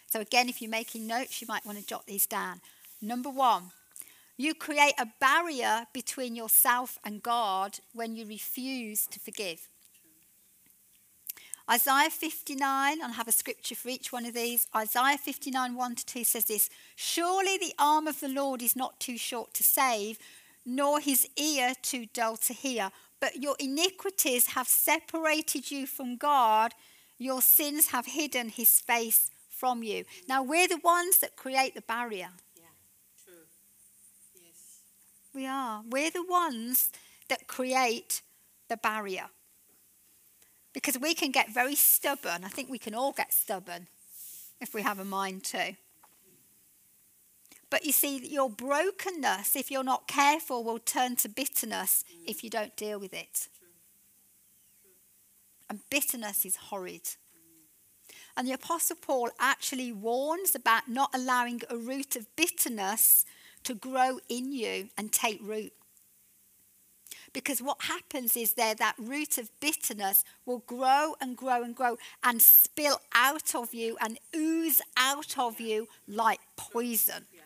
So, 0.07 0.19
again, 0.21 0.49
if 0.49 0.61
you're 0.61 0.71
making 0.71 1.05
notes, 1.05 1.41
you 1.41 1.47
might 1.47 1.65
want 1.65 1.77
to 1.77 1.85
jot 1.85 2.07
these 2.07 2.25
down. 2.25 2.61
Number 3.01 3.29
one, 3.29 3.71
you 4.39 4.53
create 4.53 4.93
a 4.97 5.05
barrier 5.19 5.85
between 5.91 6.33
yourself 6.33 6.97
and 7.03 7.21
God 7.21 7.79
when 7.93 8.15
you 8.15 8.25
refuse 8.25 9.05
to 9.07 9.19
forgive. 9.19 9.67
Isaiah 11.69 12.09
59, 12.09 13.01
I'll 13.01 13.11
have 13.11 13.27
a 13.27 13.33
scripture 13.33 13.75
for 13.75 13.89
each 13.89 14.13
one 14.13 14.25
of 14.25 14.33
these. 14.33 14.65
Isaiah 14.73 15.17
59, 15.17 15.75
1 15.75 15.95
to 15.95 16.05
2 16.05 16.23
says 16.23 16.45
this 16.45 16.69
Surely 16.95 17.57
the 17.57 17.73
arm 17.77 18.07
of 18.07 18.21
the 18.21 18.29
Lord 18.29 18.61
is 18.61 18.77
not 18.77 18.97
too 19.01 19.17
short 19.17 19.53
to 19.55 19.63
save, 19.63 20.17
nor 20.65 21.01
his 21.01 21.27
ear 21.35 21.73
too 21.81 22.05
dull 22.13 22.37
to 22.37 22.53
hear. 22.53 22.91
But 23.19 23.43
your 23.43 23.57
iniquities 23.59 24.47
have 24.47 24.69
separated 24.69 25.69
you 25.69 25.85
from 25.85 26.15
God, 26.15 26.73
your 27.17 27.41
sins 27.41 27.87
have 27.89 28.05
hidden 28.05 28.47
his 28.47 28.79
face 28.79 29.31
from 29.49 29.83
you. 29.83 30.05
Now, 30.29 30.41
we're 30.43 30.69
the 30.69 30.79
ones 30.81 31.17
that 31.17 31.35
create 31.35 31.75
the 31.75 31.81
barrier. 31.81 32.29
We 35.33 35.45
are. 35.45 35.83
We're 35.87 36.11
the 36.11 36.25
ones 36.27 36.91
that 37.27 37.47
create 37.47 38.21
the 38.67 38.77
barrier. 38.77 39.27
Because 40.73 40.97
we 40.99 41.13
can 41.13 41.31
get 41.31 41.53
very 41.53 41.75
stubborn. 41.75 42.43
I 42.43 42.49
think 42.49 42.69
we 42.69 42.77
can 42.77 42.95
all 42.95 43.11
get 43.11 43.33
stubborn 43.33 43.87
if 44.61 44.73
we 44.73 44.81
have 44.81 44.99
a 44.99 45.05
mind 45.05 45.43
to. 45.45 45.75
But 47.69 47.85
you 47.85 47.91
see, 47.91 48.17
your 48.27 48.49
brokenness, 48.49 49.55
if 49.55 49.69
you're 49.69 49.83
not 49.83 50.07
careful, 50.07 50.63
will 50.63 50.79
turn 50.79 51.15
to 51.17 51.29
bitterness 51.29 52.03
if 52.25 52.43
you 52.43 52.49
don't 52.49 52.75
deal 52.75 52.99
with 52.99 53.13
it. 53.13 53.47
And 55.69 55.79
bitterness 55.91 56.45
is 56.45 56.55
horrid. 56.55 57.15
And 58.35 58.47
the 58.47 58.53
Apostle 58.53 58.97
Paul 58.99 59.29
actually 59.39 59.91
warns 59.91 60.55
about 60.55 60.87
not 60.87 61.11
allowing 61.13 61.61
a 61.69 61.77
root 61.77 62.15
of 62.15 62.35
bitterness 62.35 63.25
to 63.63 63.73
grow 63.73 64.19
in 64.29 64.51
you 64.51 64.89
and 64.97 65.11
take 65.11 65.39
root. 65.41 65.73
Because 67.33 67.61
what 67.61 67.83
happens 67.83 68.35
is 68.35 68.53
there 68.53 68.73
that 68.75 68.95
root 68.97 69.37
of 69.37 69.51
bitterness 69.59 70.23
will 70.45 70.63
grow 70.65 71.15
and 71.21 71.37
grow 71.37 71.63
and 71.63 71.75
grow 71.75 71.97
and 72.23 72.41
spill 72.41 73.01
out 73.13 73.53
of 73.53 73.73
you 73.73 73.97
and 74.01 74.17
ooze 74.35 74.81
out 74.97 75.37
of 75.37 75.59
you 75.59 75.87
like 76.07 76.39
poison. 76.55 77.25
Yeah. 77.31 77.41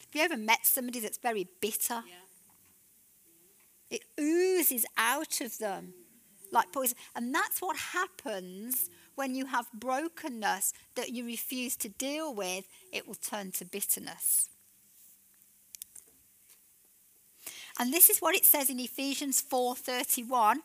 Have 0.00 0.14
you 0.14 0.20
ever 0.22 0.36
met 0.36 0.60
somebody 0.64 1.00
that's 1.00 1.18
very 1.18 1.48
bitter? 1.60 2.04
Yeah. 2.06 2.14
It 3.90 4.02
oozes 4.20 4.86
out 4.96 5.40
of 5.40 5.58
them 5.58 5.94
like 6.52 6.72
poison. 6.72 6.96
And 7.16 7.34
that's 7.34 7.60
what 7.60 7.76
happens 7.76 8.90
when 9.14 9.34
you 9.34 9.46
have 9.46 9.66
brokenness 9.72 10.72
that 10.94 11.10
you 11.10 11.24
refuse 11.24 11.76
to 11.76 11.88
deal 11.88 12.34
with, 12.34 12.66
it 12.92 13.06
will 13.06 13.14
turn 13.14 13.52
to 13.52 13.64
bitterness. 13.64 14.48
And 17.78 17.92
this 17.92 18.08
is 18.08 18.20
what 18.20 18.34
it 18.34 18.44
says 18.44 18.70
in 18.70 18.78
Ephesians 18.78 19.40
4:31. 19.40 20.62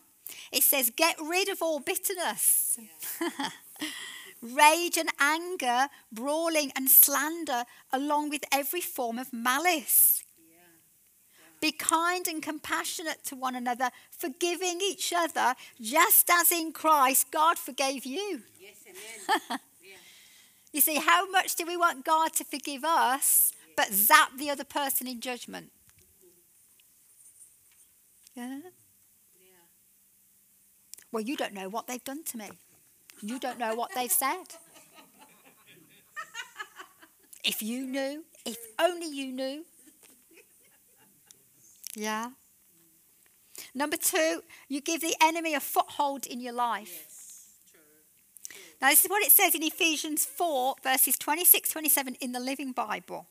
It 0.52 0.64
says, 0.64 0.92
"Get 0.92 1.20
rid 1.20 1.50
of 1.50 1.62
all 1.62 1.80
bitterness, 1.80 2.78
rage 4.42 4.96
and 4.98 5.10
anger, 5.20 5.90
brawling 6.12 6.72
and 6.76 6.90
slander, 6.90 7.66
along 7.92 8.30
with 8.30 8.44
every 8.52 8.82
form 8.82 9.18
of 9.18 9.34
malice." 9.34 10.24
Yeah. 10.38 10.58
Be 11.60 11.72
kind 11.72 12.28
and 12.28 12.44
compassionate 12.44 13.24
to 13.26 13.36
one 13.36 13.56
another, 13.56 13.90
forgiving 14.12 14.80
each 14.82 15.12
other, 15.12 15.56
just 15.82 16.30
as 16.30 16.52
in 16.52 16.74
Christ 16.74 17.32
God 17.32 17.58
forgave 17.58 18.06
you. 18.06 18.44
Yes. 18.60 18.78
Amen. 18.86 19.60
yeah. 19.82 19.96
You 20.72 20.82
see, 20.82 20.98
how 20.98 21.28
much 21.32 21.56
do 21.56 21.66
we 21.66 21.76
want 21.76 22.06
God 22.06 22.34
to 22.34 22.44
forgive 22.44 22.86
us, 22.86 23.54
oh, 23.56 23.72
but 23.76 23.92
zap 23.92 24.38
the 24.38 24.52
other 24.52 24.64
person 24.64 25.08
in 25.08 25.20
judgment? 25.20 25.72
Yeah? 28.36 28.60
Yeah. 29.36 29.66
Well, 31.12 31.24
you 31.24 31.36
don't 31.36 31.54
know 31.54 31.70
what 31.70 31.88
they've 31.88 32.04
done 32.04 32.24
to 32.26 32.38
me. 32.38 32.50
You 33.22 33.40
don't 33.40 33.60
know 33.60 33.76
what 33.76 33.92
they've 33.96 34.12
said. 34.12 34.46
If 37.44 37.64
you 37.64 37.86
knew, 37.88 38.26
if 38.46 38.58
only 38.78 39.08
you 39.08 39.32
knew. 39.32 39.66
Yeah. 41.96 42.32
Number 43.74 43.98
two, 43.98 44.44
you 44.68 44.82
give 44.82 45.02
the 45.02 45.16
enemy 45.22 45.54
a 45.54 45.60
foothold 45.60 46.26
in 46.26 46.40
your 46.42 46.54
life. 46.54 46.92
Yes. 46.92 47.20
Now, 48.82 48.90
this 48.90 49.04
is 49.04 49.10
what 49.10 49.24
it 49.24 49.32
says 49.32 49.56
in 49.56 49.64
Ephesians 49.64 50.26
4, 50.26 50.76
verses 50.84 51.18
26 51.18 51.70
27 51.70 52.16
in 52.22 52.32
the 52.32 52.40
Living 52.40 52.72
Bible. 52.72 53.28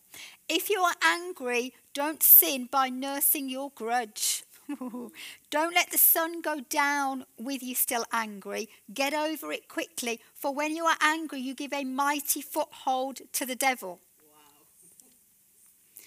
If 0.49 0.69
you 0.69 0.81
are 0.81 0.95
angry, 1.03 1.73
don't 1.95 2.23
sin 2.23 2.69
by 2.71 2.89
nursing 2.91 3.49
your 3.49 3.71
grudge. 3.75 4.45
don't 5.51 5.75
let 5.75 5.91
the 5.91 5.99
sun 5.99 6.41
go 6.43 6.61
down 6.61 7.25
with 7.39 7.63
you 7.63 7.75
still 7.75 8.05
angry. 8.13 8.69
Get 8.93 9.15
over 9.15 9.53
it 9.53 9.69
quickly, 9.69 10.21
for 10.35 10.53
when 10.55 10.77
you 10.77 10.85
are 10.85 10.97
angry, 11.01 11.41
you 11.41 11.55
give 11.55 11.73
a 11.73 11.85
mighty 11.85 12.43
foothold 12.43 13.21
to 13.33 13.47
the 13.47 13.57
devil. 13.57 14.01
Wow. 14.27 14.35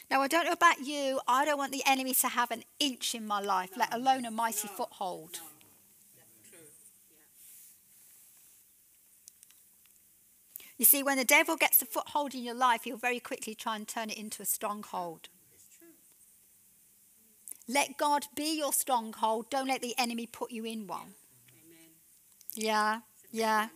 Now, 0.10 0.22
I 0.22 0.28
don't 0.28 0.46
know 0.46 0.52
about 0.52 0.82
you, 0.86 1.20
I 1.28 1.46
don't 1.46 1.58
want 1.58 1.72
the 1.72 1.84
enemy 1.86 2.14
to 2.16 2.28
have 2.28 2.52
an 2.52 2.64
inch 2.80 3.16
in 3.16 3.26
my 3.26 3.40
life, 3.42 3.72
let 3.76 3.94
alone 3.94 4.26
a 4.26 4.32
mighty 4.32 4.68
No. 4.68 4.74
foothold. 4.74 5.34
No. 5.34 5.48
That's 6.16 6.50
true. 6.50 6.60
Yeah. 7.10 7.26
You 10.78 10.86
see, 10.86 11.04
when 11.04 11.18
the 11.18 11.26
devil 11.26 11.56
gets 11.56 11.82
a 11.82 11.86
foothold 11.86 12.34
in 12.36 12.44
your 12.44 12.56
life, 12.56 12.84
he'll 12.84 12.98
very 12.98 13.20
quickly 13.20 13.56
try 13.56 13.76
and 13.76 13.88
turn 13.88 14.10
it 14.10 14.18
into 14.18 14.42
a 14.42 14.46
stronghold. 14.46 15.30
Let 17.72 17.98
God 17.98 18.26
be 18.36 18.58
your 18.58 18.74
stronghold. 18.74 19.50
Don't 19.50 19.68
let 19.68 19.82
the 19.82 19.96
enemy 19.98 20.28
put 20.28 20.52
you 20.52 20.66
in 20.66 20.88
one. 20.88 21.14
Amen. 21.50 21.90
Yeah, 22.56 23.00
yeah. 23.32 23.70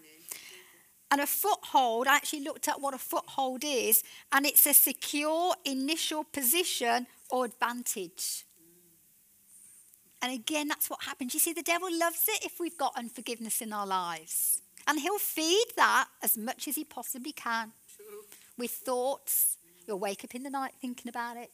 And 1.12 1.22
a 1.22 1.28
foothold, 1.28 2.08
I 2.08 2.16
actually 2.16 2.42
looked 2.42 2.68
at 2.68 2.82
what 2.82 2.94
a 2.94 2.98
foothold 2.98 3.64
is, 3.64 4.04
and 4.32 4.46
it's 4.46 4.66
a 4.66 4.74
secure 4.74 5.56
initial 5.64 6.26
position 6.26 7.08
or 7.30 7.46
advantage. 7.46 8.44
And 10.22 10.34
again, 10.34 10.68
that's 10.68 10.90
what 10.90 11.04
happens. 11.04 11.34
You 11.34 11.40
see, 11.40 11.54
the 11.54 11.62
devil 11.62 11.88
loves 11.92 12.26
it 12.28 12.44
if 12.44 12.60
we've 12.60 12.78
got 12.78 12.98
unforgiveness 12.98 13.62
in 13.62 13.72
our 13.72 13.88
lives. 13.88 14.62
And 14.88 15.00
he'll 15.00 15.20
feed 15.20 15.68
that 15.78 16.08
as 16.22 16.38
much 16.38 16.68
as 16.68 16.76
he 16.76 16.84
possibly 16.84 17.32
can 17.32 17.72
with 18.58 18.72
thoughts. 18.72 19.58
You'll 19.88 20.00
wake 20.00 20.24
up 20.24 20.36
in 20.36 20.44
the 20.44 20.50
night 20.50 20.74
thinking 20.82 21.10
about 21.10 21.38
it. 21.38 21.52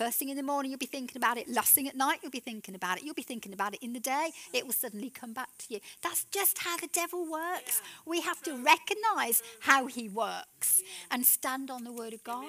First 0.00 0.18
thing 0.18 0.30
in 0.30 0.36
the 0.38 0.42
morning, 0.42 0.70
you'll 0.70 0.78
be 0.78 0.86
thinking 0.86 1.18
about 1.18 1.36
it. 1.36 1.46
Last 1.46 1.74
thing 1.74 1.86
at 1.86 1.94
night, 1.94 2.20
you'll 2.22 2.30
be 2.30 2.40
thinking 2.40 2.74
about 2.74 2.96
it. 2.96 3.04
You'll 3.04 3.12
be 3.12 3.20
thinking 3.20 3.52
about 3.52 3.74
it 3.74 3.82
in 3.82 3.92
the 3.92 4.00
day. 4.00 4.30
It 4.50 4.64
will 4.64 4.72
suddenly 4.72 5.10
come 5.10 5.34
back 5.34 5.50
to 5.58 5.74
you. 5.74 5.80
That's 6.02 6.24
just 6.30 6.56
how 6.60 6.78
the 6.78 6.88
devil 6.90 7.30
works. 7.30 7.82
We 8.06 8.22
have 8.22 8.40
to 8.44 8.52
recognize 8.52 9.42
how 9.60 9.88
he 9.88 10.08
works 10.08 10.82
and 11.10 11.26
stand 11.26 11.70
on 11.70 11.84
the 11.84 11.92
word 11.92 12.14
of 12.14 12.24
God. 12.24 12.46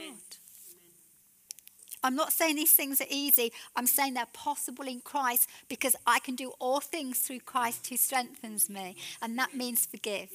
I'm 2.02 2.16
not 2.16 2.32
saying 2.32 2.56
these 2.56 2.72
things 2.72 3.02
are 3.02 3.10
easy. 3.10 3.52
I'm 3.76 3.86
saying 3.86 4.14
they're 4.14 4.28
possible 4.32 4.88
in 4.88 5.02
Christ 5.02 5.50
because 5.68 5.98
I 6.08 6.20
can 6.20 6.36
do 6.36 6.54
all 6.58 6.80
things 6.80 7.20
through 7.20 7.42
Christ 7.42 7.88
who 7.88 7.98
strengthens 7.98 8.70
me. 8.70 8.96
And 9.22 9.38
that 9.38 9.54
means 9.54 9.86
forgive. 9.86 10.30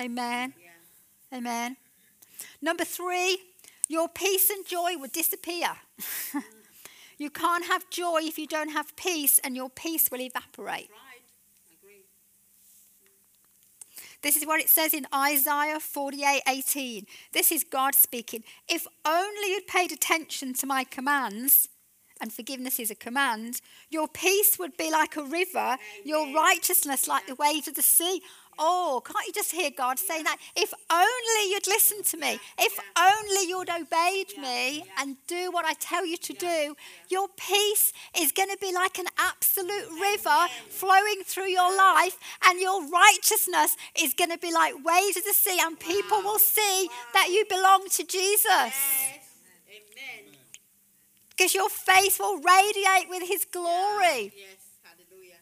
Amen. 0.00 0.54
Amen. 1.32 1.76
Number 2.60 2.84
three, 2.84 3.38
your 3.90 4.08
peace 4.08 4.50
and 4.50 4.64
joy 4.64 4.96
will 4.96 5.08
disappear. 5.12 5.66
you 7.18 7.28
can't 7.28 7.66
have 7.66 7.90
joy 7.90 8.20
if 8.22 8.38
you 8.38 8.46
don't 8.46 8.70
have 8.70 8.94
peace, 8.94 9.40
and 9.42 9.56
your 9.56 9.68
peace 9.68 10.12
will 10.12 10.20
evaporate. 10.20 10.88
Right. 10.90 11.10
This 14.22 14.36
is 14.36 14.46
what 14.46 14.60
it 14.60 14.68
says 14.68 14.94
in 14.94 15.06
Isaiah 15.12 15.80
48 15.80 16.42
18. 16.46 17.06
This 17.32 17.50
is 17.50 17.64
God 17.64 17.96
speaking. 17.96 18.44
If 18.68 18.86
only 19.04 19.50
you'd 19.50 19.66
paid 19.66 19.90
attention 19.90 20.54
to 20.54 20.66
my 20.66 20.84
commands, 20.84 21.68
and 22.20 22.32
forgiveness 22.32 22.78
is 22.78 22.90
a 22.90 22.94
command, 22.94 23.60
your 23.88 24.06
peace 24.06 24.56
would 24.58 24.76
be 24.76 24.90
like 24.90 25.16
a 25.16 25.24
river, 25.24 25.78
your 26.04 26.32
righteousness 26.34 27.08
like 27.08 27.26
the 27.26 27.34
waves 27.34 27.66
of 27.66 27.74
the 27.74 27.82
sea. 27.82 28.20
Oh, 28.58 29.02
can't 29.04 29.26
you 29.26 29.32
just 29.32 29.52
hear 29.52 29.70
God 29.70 29.98
saying 29.98 30.24
that? 30.24 30.38
If 30.54 30.74
only 30.90 31.50
you'd 31.50 31.66
listened 31.66 32.04
to 32.06 32.16
me, 32.16 32.38
if 32.58 32.78
only 32.98 33.48
you'd 33.48 33.70
obeyed 33.70 34.36
me 34.38 34.84
and 34.98 35.16
do 35.26 35.50
what 35.50 35.64
I 35.64 35.74
tell 35.74 36.04
you 36.04 36.16
to 36.18 36.32
do, 36.34 36.76
your 37.08 37.28
peace 37.36 37.92
is 38.18 38.32
going 38.32 38.50
to 38.50 38.58
be 38.60 38.72
like 38.72 38.98
an 38.98 39.06
absolute 39.18 39.88
river 40.00 40.46
flowing 40.68 41.22
through 41.24 41.48
your 41.48 41.74
life, 41.76 42.18
and 42.46 42.60
your 42.60 42.86
righteousness 42.88 43.76
is 43.98 44.14
going 44.14 44.30
to 44.30 44.38
be 44.38 44.52
like 44.52 44.74
waves 44.84 45.16
of 45.16 45.24
the 45.24 45.32
sea, 45.32 45.58
and 45.60 45.78
people 45.80 46.22
will 46.22 46.38
see 46.38 46.88
that 47.14 47.28
you 47.30 47.44
belong 47.48 47.86
to 47.90 48.04
Jesus. 48.04 48.74
Because 51.30 51.54
your 51.54 51.70
face 51.70 52.18
will 52.18 52.36
radiate 52.36 53.08
with 53.08 53.26
his 53.26 53.46
glory. 53.50 54.32
Yes. 54.36 54.60
Hallelujah. 54.84 55.40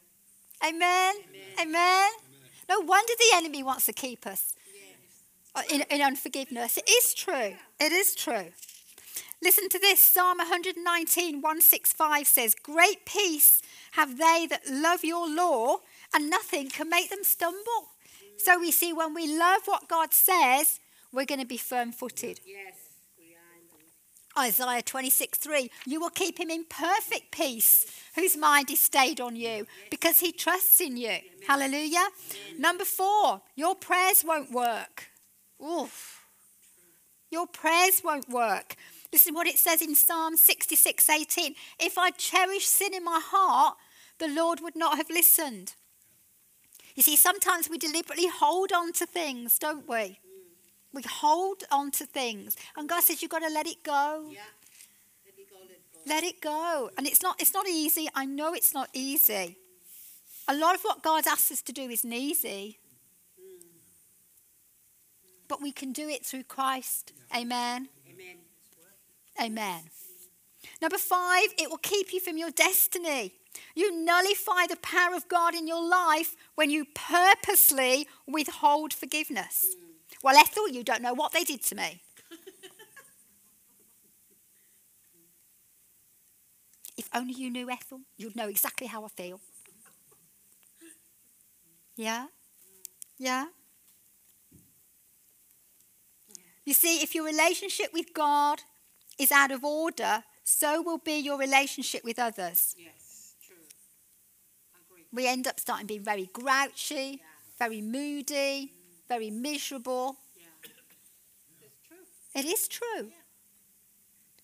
Amen. 0.65 1.15
Amen. 1.61 2.11
No 2.69 2.81
wonder 2.81 3.13
the 3.19 3.37
enemy 3.37 3.63
wants 3.63 3.87
to 3.87 3.93
keep 3.93 4.27
us 4.27 4.55
Yes. 4.75 4.97
uh, 5.55 5.63
in, 5.75 5.83
in 5.91 6.03
unforgiveness. 6.03 6.77
It 6.77 6.89
is 6.89 7.15
true. 7.15 7.55
It 7.81 7.93
is 7.93 8.15
true. 8.15 8.53
Listen 9.43 9.69
to 9.69 9.79
this 9.79 10.01
Psalm 10.01 10.39
119, 10.39 11.37
165 11.41 12.27
says, 12.27 12.55
Great 12.55 13.05
peace 13.07 13.63
have 13.93 14.19
they 14.19 14.47
that 14.51 14.63
love 14.69 15.05
your 15.05 15.33
law, 15.33 15.77
and 16.15 16.29
nothing 16.29 16.69
can 16.69 16.89
make 16.91 17.09
them 17.11 17.23
stumble. 17.23 17.93
So 18.37 18.59
we 18.59 18.71
see 18.73 18.93
when 18.93 19.15
we 19.15 19.27
love 19.39 19.63
what 19.67 19.89
God 19.89 20.13
says, 20.13 20.81
we're 21.13 21.25
going 21.25 21.41
to 21.41 21.47
be 21.47 21.57
firm 21.57 21.93
footed. 21.93 22.41
Yes. 22.45 22.75
We 23.17 23.35
are 23.35 23.55
in 23.59 23.67
the 23.69 24.28
Isaiah 24.39 24.83
26, 24.83 25.39
3, 25.39 25.71
you 25.87 26.01
will 26.01 26.11
keep 26.11 26.39
him 26.39 26.51
in 26.51 26.65
perfect 26.65 27.33
peace, 27.33 27.87
whose 28.15 28.37
mind 28.37 28.71
is 28.71 28.81
stayed 28.81 29.21
on 29.21 29.37
you, 29.37 29.67
because 29.91 30.21
he 30.21 30.33
trusts 30.33 30.81
in 30.81 30.97
you. 30.97 31.19
Hallelujah. 31.47 32.09
Number 32.59 32.85
four, 32.85 33.43
your 33.57 33.75
prayers 33.75 34.25
won't 34.25 34.53
work. 34.53 35.09
Oof. 35.63 36.25
Your 37.31 37.47
prayers 37.47 38.01
won't 38.05 38.29
work. 38.29 38.77
Listen 39.13 39.35
what 39.35 39.47
it 39.47 39.59
says 39.59 39.83
in 39.83 39.95
Psalm 39.95 40.37
66, 40.37 41.09
18. 41.09 41.55
If 41.81 41.99
I 41.99 42.11
cherished 42.11 42.69
sin 42.69 42.95
in 42.95 43.05
my 43.05 43.21
heart, 43.23 43.77
the 44.19 44.29
Lord 44.29 44.61
would 44.61 44.77
not 44.77 44.97
have 44.97 45.11
listened. 45.11 45.75
You 46.95 47.03
see, 47.03 47.17
sometimes 47.17 47.71
we 47.71 47.79
deliberately 47.79 48.29
hold 48.29 48.73
on 48.73 48.93
to 48.95 49.07
things, 49.07 49.59
don't 49.59 49.89
we? 49.89 50.21
We 50.93 51.03
hold 51.03 51.65
on 51.71 51.91
to 51.93 52.07
things. 52.07 52.57
And 52.77 52.89
God 52.89 53.03
says, 53.03 53.21
you've 53.21 53.31
got 53.31 53.43
to 53.43 53.53
let 53.53 53.67
it 53.67 53.83
go. 53.83 54.29
Yeah. 54.31 54.41
Let 55.27 55.37
me 55.37 55.45
go. 55.51 55.57
Let 55.61 55.93
go. 55.93 56.01
Let 56.07 56.25
it 56.25 56.41
go. 56.41 56.91
And 56.97 57.07
it's 57.07 57.23
not 57.23 57.41
it's 57.41 57.53
not 57.53 57.69
easy. 57.69 58.09
I 58.15 58.25
know 58.25 58.55
it's 58.55 58.73
not 58.73 58.89
easy. 58.93 59.59
A 60.49 60.55
lot 60.55 60.75
of 60.75 60.81
what 60.83 61.03
God 61.03 61.27
asks 61.27 61.53
us 61.53 61.63
to 61.63 61.73
do 61.73 61.83
isn't 61.91 62.13
easy. 62.13 62.79
But 65.47 65.63
we 65.63 65.73
can 65.73 65.93
do 65.93 66.09
it 66.09 66.25
through 66.25 66.45
Christ. 66.45 67.13
Amen. 67.35 67.89
Amen. 68.11 68.37
Amen. 69.41 69.81
Number 70.81 70.99
five, 70.99 71.49
it 71.59 71.71
will 71.71 71.79
keep 71.79 72.13
you 72.13 72.21
from 72.21 72.37
your 72.37 72.51
destiny. 72.51 73.33
You 73.75 74.05
nullify 74.05 74.67
the 74.69 74.77
power 74.77 75.15
of 75.15 75.29
God 75.29 75.55
in 75.55 75.67
your 75.67 75.87
life 75.87 76.37
when 76.55 76.71
you 76.71 76.85
purposely 76.95 78.07
withhold 78.27 78.93
forgiveness. 78.93 79.75
Mm. 79.75 79.88
Well, 80.23 80.37
Ethel, 80.37 80.69
you 80.69 80.83
don't 80.83 81.03
know 81.03 81.15
what 81.15 81.33
they 81.33 81.45
did 81.45 81.63
to 81.65 81.75
me. 81.75 82.03
if 86.97 87.09
only 87.15 87.35
you 87.35 87.51
knew 87.51 87.71
Ethel, 87.71 88.01
you'd 88.17 88.37
know 88.37 88.49
exactly 88.49 88.87
how 88.89 89.05
I 89.05 89.09
feel. 89.09 89.41
Yeah? 91.97 92.27
Yeah? 93.19 93.47
You 96.65 96.75
see, 96.75 97.03
if 97.03 97.15
your 97.15 97.25
relationship 97.25 97.93
with 97.95 98.13
God 98.13 98.63
is 99.19 99.33
out 99.33 99.51
of 99.51 99.65
order, 99.65 100.23
so 100.45 100.83
will 100.83 100.99
be 100.99 101.19
your 101.19 101.39
relationship 101.39 102.05
with 102.05 102.19
others. 102.19 102.75
Yes. 102.79 103.35
True. 103.47 103.57
We 105.13 105.27
end 105.27 105.47
up 105.47 105.59
starting 105.59 105.87
being 105.87 106.03
very 106.03 106.29
grouchy, 106.33 107.23
very 107.59 107.81
moody, 107.81 108.73
very 109.09 109.31
miserable. 109.31 110.17
Yeah. 110.37 112.41
It 112.41 112.47
is 112.47 112.69
true. 112.69 113.11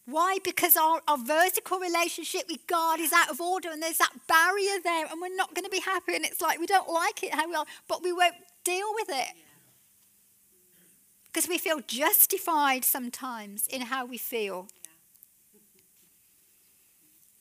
Why? 0.06 0.38
Because 0.44 0.76
our, 0.76 1.00
our 1.08 1.16
vertical 1.16 1.78
relationship 1.78 2.42
with 2.48 2.66
God 2.66 3.00
is 3.00 3.12
out 3.12 3.30
of 3.30 3.40
order 3.40 3.70
and 3.70 3.82
there's 3.82 3.98
that 3.98 4.12
barrier 4.28 4.78
there 4.82 5.06
and 5.06 5.20
we're 5.20 5.34
not 5.34 5.54
going 5.54 5.64
to 5.64 5.70
be 5.70 5.80
happy 5.80 6.14
and 6.14 6.26
it's 6.26 6.42
like 6.42 6.58
we 6.58 6.66
don't 6.66 6.90
like 6.90 7.22
it 7.22 7.34
how 7.34 7.48
we 7.48 7.54
are, 7.54 7.64
but 7.88 8.02
we 8.02 8.12
won't 8.12 8.34
deal 8.64 8.88
with 8.94 9.08
it. 9.08 9.34
Because 11.26 11.48
we 11.48 11.58
feel 11.58 11.80
justified 11.86 12.84
sometimes 12.84 13.66
in 13.66 13.82
how 13.82 14.04
we 14.04 14.18
feel. 14.18 14.68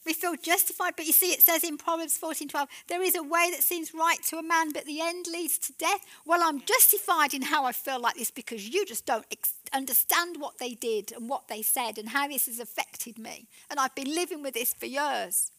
We 0.06 0.14
feel 0.14 0.36
justified, 0.36 0.94
but 0.98 1.06
you 1.06 1.14
see, 1.14 1.32
it 1.32 1.42
says 1.42 1.64
in 1.64 1.78
Proverbs 1.78 2.18
14 2.18 2.50
12, 2.50 2.68
there 2.88 3.02
is 3.02 3.16
a 3.16 3.24
way 3.24 3.50
that 3.52 3.64
seems 3.64 3.94
right 3.94 4.22
to 4.24 4.38
a 4.38 4.44
man, 4.44 4.74
but 4.74 4.86
the 4.86 5.00
end 5.00 5.28
leads 5.28 5.58
to 5.60 5.74
death. 5.74 6.06
Well, 6.26 6.42
I'm 6.44 6.62
justified 6.62 7.34
in 7.34 7.44
how 7.44 7.64
I 7.64 7.72
feel 7.72 8.02
like 8.02 8.16
this 8.16 8.32
because 8.32 8.68
you 8.68 8.86
just 8.86 9.06
don't 9.06 9.26
ex- 9.32 9.54
understand 9.72 10.38
what 10.40 10.58
they 10.58 10.74
did 10.74 11.14
and 11.14 11.30
what 11.30 11.48
they 11.48 11.62
said 11.62 11.98
and 11.98 12.10
how 12.10 12.28
this 12.28 12.48
has 12.48 12.60
affected 12.60 13.18
me. 13.18 13.48
And 13.70 13.80
I've 13.80 13.96
been 13.96 14.14
living 14.14 14.44
with 14.44 14.56
this 14.56 14.74
for 14.74 14.88
years. 14.88 15.52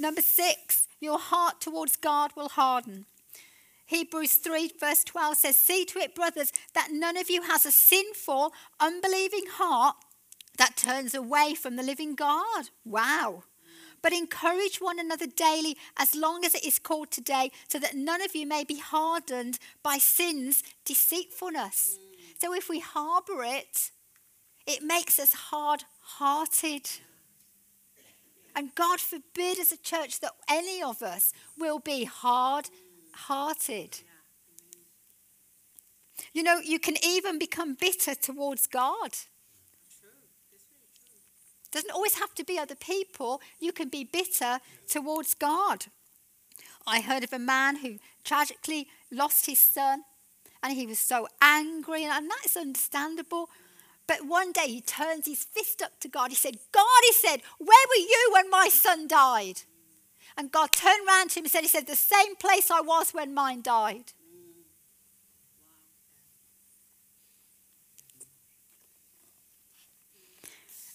Number 0.00 0.22
six, 0.22 0.86
your 1.00 1.18
heart 1.18 1.60
towards 1.60 1.96
God 1.96 2.32
will 2.36 2.48
harden. 2.48 3.06
Hebrews 3.88 4.34
3, 4.34 4.72
verse 4.78 5.02
12 5.02 5.36
says, 5.38 5.56
See 5.56 5.86
to 5.86 5.98
it, 5.98 6.14
brothers, 6.14 6.52
that 6.74 6.90
none 6.92 7.16
of 7.16 7.30
you 7.30 7.40
has 7.42 7.64
a 7.64 7.72
sinful, 7.72 8.52
unbelieving 8.78 9.46
heart 9.50 9.96
that 10.58 10.76
turns 10.76 11.14
away 11.14 11.54
from 11.54 11.76
the 11.76 11.82
living 11.82 12.14
God. 12.14 12.68
Wow. 12.84 13.44
But 14.02 14.12
encourage 14.12 14.76
one 14.76 15.00
another 15.00 15.26
daily 15.26 15.78
as 15.96 16.14
long 16.14 16.44
as 16.44 16.54
it 16.54 16.66
is 16.66 16.78
called 16.78 17.10
today, 17.10 17.50
so 17.66 17.78
that 17.78 17.96
none 17.96 18.20
of 18.20 18.36
you 18.36 18.46
may 18.46 18.62
be 18.62 18.78
hardened 18.78 19.58
by 19.82 19.96
sin's 19.96 20.62
deceitfulness. 20.84 21.98
So 22.38 22.52
if 22.54 22.68
we 22.68 22.80
harbor 22.80 23.42
it, 23.42 23.90
it 24.66 24.82
makes 24.82 25.18
us 25.18 25.32
hard 25.32 25.84
hearted. 26.00 26.90
And 28.54 28.74
God 28.74 29.00
forbid 29.00 29.58
as 29.58 29.72
a 29.72 29.78
church 29.78 30.20
that 30.20 30.32
any 30.46 30.82
of 30.82 31.00
us 31.02 31.32
will 31.56 31.78
be 31.78 32.04
hard 32.04 32.68
hearted. 33.26 33.98
You 36.32 36.42
know, 36.42 36.58
you 36.58 36.78
can 36.78 36.96
even 37.04 37.38
become 37.38 37.74
bitter 37.74 38.14
towards 38.14 38.66
God. 38.66 39.10
Doesn't 41.70 41.90
always 41.90 42.14
have 42.14 42.34
to 42.36 42.44
be 42.44 42.58
other 42.58 42.74
people. 42.74 43.40
You 43.60 43.72
can 43.72 43.88
be 43.88 44.04
bitter 44.04 44.58
towards 44.88 45.34
God. 45.34 45.86
I 46.86 47.00
heard 47.00 47.24
of 47.24 47.32
a 47.32 47.38
man 47.38 47.76
who 47.76 47.98
tragically 48.24 48.88
lost 49.10 49.46
his 49.46 49.58
son 49.58 50.04
and 50.62 50.72
he 50.72 50.86
was 50.86 50.98
so 50.98 51.28
angry, 51.40 52.04
and 52.04 52.28
that's 52.30 52.56
understandable. 52.56 53.48
But 54.06 54.26
one 54.26 54.52
day 54.52 54.66
he 54.66 54.80
turns 54.80 55.26
his 55.26 55.44
fist 55.44 55.82
up 55.82 56.00
to 56.00 56.08
God. 56.08 56.30
He 56.30 56.34
said, 56.34 56.56
God, 56.72 57.00
he 57.06 57.12
said, 57.12 57.42
where 57.58 57.86
were 57.88 58.02
you 58.02 58.30
when 58.32 58.50
my 58.50 58.68
son 58.68 59.06
died? 59.06 59.62
And 60.38 60.52
God 60.52 60.72
turned 60.72 61.06
around 61.06 61.30
to 61.30 61.40
him 61.40 61.44
and 61.44 61.50
said, 61.50 61.62
He 61.62 61.68
said, 61.68 61.88
the 61.88 61.96
same 61.96 62.36
place 62.36 62.70
I 62.70 62.80
was 62.80 63.10
when 63.10 63.34
mine 63.34 63.60
died. 63.60 64.12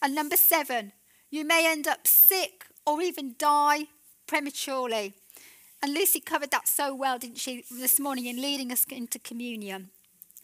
And 0.02 0.16
number 0.16 0.38
seven, 0.38 0.94
you 1.30 1.46
may 1.46 1.70
end 1.70 1.88
up 1.88 2.08
sick 2.08 2.66
or 2.86 3.02
even 3.02 3.36
die 3.38 3.88
prematurely. 4.28 5.14
And 5.82 5.94
Lucy 5.94 6.22
covered 6.22 6.52
that 6.52 6.68
so 6.68 6.96
well, 6.96 7.18
didn't 7.18 7.38
she, 7.38 7.66
this 7.70 8.00
morning 8.00 8.26
in 8.26 8.42
leading 8.42 8.72
us 8.72 8.86
into 8.90 9.20
communion. 9.20 9.90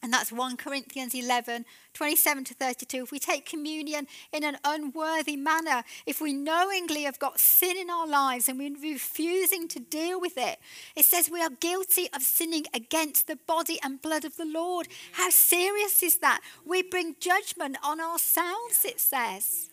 And 0.01 0.13
that's 0.13 0.31
1 0.31 0.55
Corinthians 0.55 1.13
11, 1.13 1.65
27 1.93 2.43
to 2.45 2.53
32. 2.53 3.03
If 3.03 3.11
we 3.11 3.19
take 3.19 3.45
communion 3.45 4.07
in 4.31 4.45
an 4.45 4.57
unworthy 4.63 5.35
manner, 5.35 5.83
if 6.05 6.21
we 6.21 6.31
knowingly 6.31 7.03
have 7.03 7.19
got 7.19 7.39
sin 7.39 7.75
in 7.77 7.89
our 7.89 8.07
lives 8.07 8.47
and 8.47 8.57
we're 8.57 8.93
refusing 8.93 9.67
to 9.67 9.79
deal 9.79 10.19
with 10.19 10.37
it, 10.37 10.59
it 10.95 11.03
says 11.03 11.29
we 11.29 11.41
are 11.41 11.49
guilty 11.49 12.07
of 12.13 12.21
sinning 12.21 12.65
against 12.73 13.27
the 13.27 13.35
body 13.35 13.77
and 13.83 14.01
blood 14.01 14.23
of 14.23 14.37
the 14.37 14.45
Lord. 14.45 14.87
How 15.13 15.29
serious 15.29 16.01
is 16.01 16.19
that? 16.19 16.39
We 16.65 16.81
bring 16.81 17.17
judgment 17.19 17.77
on 17.83 17.99
ourselves, 17.99 18.85
it 18.85 19.01
says. 19.01 19.69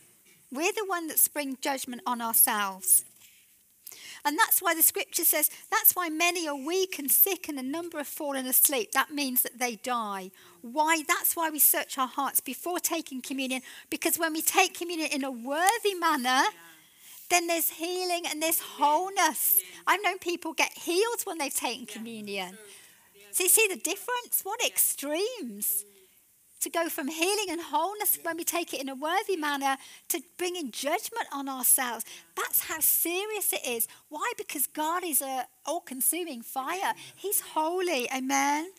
We're 0.50 0.72
the 0.72 0.86
one 0.86 1.06
that's 1.06 1.28
bring 1.28 1.58
judgment 1.60 2.02
on 2.06 2.20
ourselves. 2.20 3.04
And 4.26 4.36
that's 4.36 4.60
why 4.60 4.74
the 4.74 4.82
scripture 4.82 5.24
says, 5.24 5.50
that's 5.70 5.94
why 5.94 6.08
many 6.08 6.48
are 6.48 6.56
weak 6.56 6.98
and 6.98 7.08
sick 7.08 7.48
and 7.48 7.60
a 7.60 7.62
number 7.62 7.98
have 7.98 8.08
fallen 8.08 8.44
asleep. 8.44 8.90
That 8.90 9.12
means 9.12 9.42
that 9.42 9.60
they 9.60 9.76
die. 9.76 10.32
Why? 10.62 11.04
That's 11.06 11.36
why 11.36 11.48
we 11.48 11.60
search 11.60 11.96
our 11.96 12.08
hearts 12.08 12.40
before 12.40 12.80
taking 12.80 13.22
communion. 13.22 13.62
Because 13.88 14.18
when 14.18 14.32
we 14.32 14.42
take 14.42 14.74
communion 14.74 15.10
in 15.12 15.22
a 15.22 15.30
worthy 15.30 15.94
manner, 15.94 16.42
then 17.30 17.46
there's 17.46 17.70
healing 17.70 18.24
and 18.28 18.42
there's 18.42 18.58
wholeness. 18.58 19.60
I've 19.86 20.02
known 20.02 20.18
people 20.18 20.54
get 20.54 20.72
healed 20.72 21.22
when 21.22 21.38
they've 21.38 21.54
taken 21.54 21.86
communion. 21.86 22.58
So 23.30 23.44
you 23.44 23.48
see 23.48 23.68
the 23.68 23.76
difference? 23.76 24.40
What 24.42 24.60
extremes. 24.66 25.84
To 26.66 26.70
go 26.72 26.88
from 26.88 27.06
healing 27.06 27.46
and 27.48 27.60
wholeness 27.60 28.18
when 28.24 28.36
we 28.36 28.42
take 28.42 28.74
it 28.74 28.80
in 28.80 28.88
a 28.88 28.94
worthy 28.96 29.36
manner 29.36 29.76
to 30.08 30.20
bringing 30.36 30.72
judgment 30.72 31.28
on 31.32 31.48
ourselves. 31.48 32.04
That's 32.34 32.62
how 32.62 32.80
serious 32.80 33.52
it 33.52 33.64
is. 33.64 33.86
Why? 34.08 34.32
Because 34.36 34.66
God 34.66 35.04
is 35.04 35.22
a 35.22 35.46
all 35.64 35.78
consuming 35.78 36.42
fire. 36.42 36.94
He's 37.14 37.40
holy. 37.40 38.08
Amen. 38.12 38.72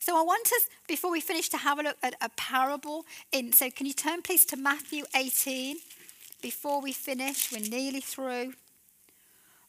So 0.00 0.18
I 0.18 0.22
want 0.22 0.48
us, 0.48 0.68
before 0.86 1.10
we 1.10 1.22
finish, 1.22 1.48
to 1.48 1.56
have 1.56 1.78
a 1.78 1.82
look 1.82 1.96
at 2.02 2.14
a 2.20 2.28
parable. 2.36 3.06
In 3.32 3.54
so, 3.54 3.70
can 3.70 3.86
you 3.86 3.94
turn 3.94 4.20
please 4.20 4.44
to 4.46 4.56
Matthew 4.58 5.04
18 5.16 5.78
before 6.42 6.82
we 6.82 6.92
finish? 6.92 7.50
We're 7.50 7.66
nearly 7.70 8.02
through. 8.02 8.52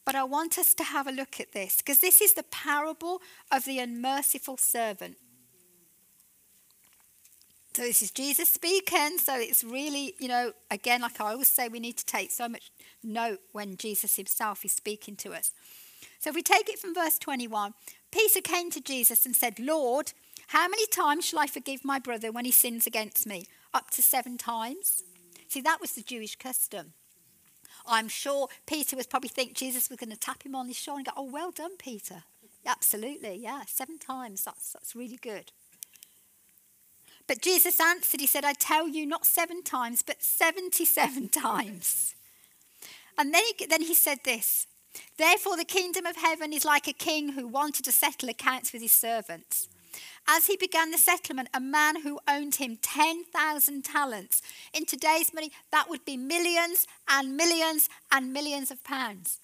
But 0.04 0.16
I 0.16 0.26
want 0.26 0.58
us 0.58 0.74
to 0.74 0.84
have 0.84 1.08
a 1.08 1.12
look 1.14 1.40
at 1.40 1.54
this 1.54 1.78
because 1.78 2.02
this 2.02 2.20
is 2.20 2.34
the 2.34 2.44
parable 2.44 3.22
of 3.50 3.64
the 3.64 3.80
unmerciful 3.80 4.58
servant. 4.58 5.16
So 7.76 7.82
this 7.82 8.04
is 8.04 8.12
Jesus 8.12 8.50
speaking. 8.50 9.18
So 9.18 9.36
it's 9.36 9.64
really, 9.64 10.14
you 10.20 10.28
know, 10.28 10.52
again, 10.70 11.02
like 11.02 11.20
I 11.20 11.32
always 11.32 11.48
say, 11.48 11.68
we 11.68 11.80
need 11.80 11.98
to 11.98 12.06
take 12.06 12.30
so 12.32 12.48
much 12.48 12.72
note 13.04 13.40
when 13.52 13.78
Jesus 13.78 14.16
himself 14.16 14.64
is 14.64 14.72
speaking 14.72 15.16
to 15.18 15.34
us. 15.34 15.52
So 16.20 16.30
if 16.30 16.36
we 16.36 16.44
take 16.44 16.70
it 16.70 16.78
from 16.78 16.94
verse 16.94 17.18
21, 17.18 17.74
Peter 18.12 18.42
came 18.42 18.70
to 18.72 18.80
Jesus 18.80 19.26
and 19.26 19.36
said, 19.36 19.60
Lord, 19.60 20.14
how 20.48 20.68
many 20.68 20.86
times 20.88 21.26
shall 21.26 21.40
I 21.40 21.48
forgive 21.48 21.84
my 21.84 21.98
brother 21.98 22.32
when 22.32 22.46
he 22.46 22.52
sins 22.52 22.86
against 22.86 23.26
me? 23.26 23.48
Up 23.74 23.90
to 23.92 24.04
seven 24.04 24.38
times? 24.38 25.04
See, 25.48 25.62
that 25.62 25.82
was 25.82 25.94
the 25.94 26.04
Jewish 26.04 26.36
custom. 26.36 26.94
I'm 27.88 28.08
sure 28.08 28.50
Peter 28.68 28.96
was 28.96 29.08
probably 29.08 29.30
think 29.30 29.56
Jesus 29.56 29.90
was 29.90 29.98
going 29.98 30.12
to 30.12 30.18
tap 30.18 30.44
him 30.44 30.56
on 30.56 30.68
the 30.68 30.74
shoulder 30.74 31.00
and 31.00 31.06
go, 31.08 31.14
Oh, 31.18 31.32
well 31.32 31.52
done, 31.52 31.76
Peter. 31.78 32.24
Absolutely, 32.66 33.36
yeah, 33.36 33.64
seven 33.66 33.98
times. 33.98 34.46
That's, 34.46 34.74
that's 34.74 34.96
really 34.96 35.18
good. 35.22 35.52
But 37.28 37.42
Jesus 37.42 37.80
answered, 37.80 38.20
He 38.20 38.28
said, 38.28 38.46
I 38.46 38.54
tell 38.54 38.88
you, 38.88 39.06
not 39.06 39.26
seven 39.26 39.64
times, 39.64 40.02
but 40.02 40.22
77 40.22 41.30
times. 41.30 42.16
And 43.18 43.34
then 43.34 43.44
he, 43.58 43.66
then 43.66 43.82
he 43.82 43.94
said 43.94 44.20
this 44.24 44.68
Therefore, 45.18 45.58
the 45.58 45.66
kingdom 45.66 46.06
of 46.06 46.18
heaven 46.18 46.54
is 46.54 46.66
like 46.66 46.88
a 46.88 46.94
king 46.94 47.34
who 47.34 47.48
wanted 47.48 47.86
to 47.86 47.92
settle 47.92 48.30
accounts 48.30 48.74
with 48.74 48.82
his 48.82 48.92
servants. 48.92 49.70
As 50.28 50.48
he 50.48 50.58
began 50.58 50.92
the 50.92 50.98
settlement, 50.98 51.50
a 51.54 51.60
man 51.60 52.02
who 52.02 52.20
owned 52.28 52.56
him 52.56 52.78
10,000 52.82 53.84
talents. 53.84 54.42
In 54.74 54.86
today's 54.86 55.34
money, 55.34 55.52
that 55.72 55.90
would 55.90 56.06
be 56.06 56.18
millions 56.18 56.88
and 57.08 57.38
millions 57.38 57.90
and 58.12 58.34
millions 58.34 58.72
of 58.72 58.84
pounds. 58.84 59.40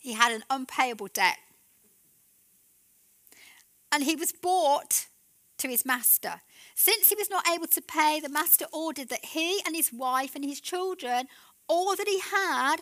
He 0.00 0.14
had 0.14 0.32
an 0.32 0.42
unpayable 0.50 1.08
debt. 1.08 1.36
And 3.92 4.04
he 4.04 4.16
was 4.16 4.32
bought 4.32 5.06
to 5.60 5.68
his 5.68 5.86
master. 5.86 6.40
Since 6.74 7.08
he 7.08 7.14
was 7.14 7.30
not 7.30 7.48
able 7.48 7.66
to 7.68 7.80
pay, 7.80 8.20
the 8.20 8.28
master 8.28 8.66
ordered 8.72 9.08
that 9.08 9.24
he 9.26 9.60
and 9.64 9.76
his 9.76 9.92
wife 9.92 10.34
and 10.34 10.44
his 10.44 10.60
children, 10.60 11.28
all 11.68 11.94
that 11.96 12.08
he 12.08 12.20
had, 12.20 12.76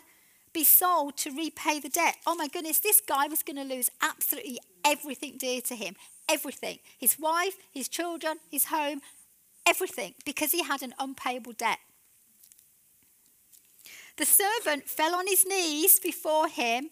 be 0.53 0.63
sold 0.63 1.15
to 1.17 1.31
repay 1.31 1.79
the 1.79 1.89
debt. 1.89 2.15
Oh 2.25 2.35
my 2.35 2.47
goodness, 2.47 2.79
this 2.79 3.01
guy 3.01 3.27
was 3.27 3.43
going 3.43 3.57
to 3.57 3.75
lose 3.75 3.91
absolutely 4.01 4.59
everything 4.83 5.35
dear 5.37 5.61
to 5.61 5.75
him. 5.75 5.95
Everything. 6.29 6.79
His 6.97 7.17
wife, 7.19 7.55
his 7.71 7.87
children, 7.87 8.37
his 8.49 8.65
home, 8.65 9.01
everything, 9.65 10.15
because 10.25 10.51
he 10.51 10.63
had 10.63 10.81
an 10.81 10.93
unpayable 10.99 11.53
debt. 11.53 11.79
The 14.17 14.25
servant 14.25 14.89
fell 14.89 15.15
on 15.15 15.27
his 15.27 15.45
knees 15.45 15.99
before 15.99 16.47
him. 16.47 16.89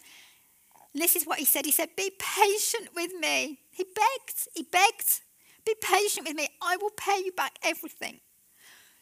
This 0.93 1.15
is 1.15 1.25
what 1.25 1.39
he 1.39 1.45
said. 1.45 1.65
He 1.65 1.71
said, 1.71 1.89
Be 1.95 2.11
patient 2.17 2.89
with 2.95 3.11
me. 3.19 3.59
He 3.71 3.83
begged. 3.83 4.47
He 4.55 4.63
begged. 4.63 5.21
Be 5.67 5.75
patient 5.81 6.25
with 6.25 6.37
me. 6.37 6.47
I 6.61 6.77
will 6.77 6.91
pay 6.91 7.21
you 7.25 7.33
back 7.33 7.59
everything. 7.61 8.21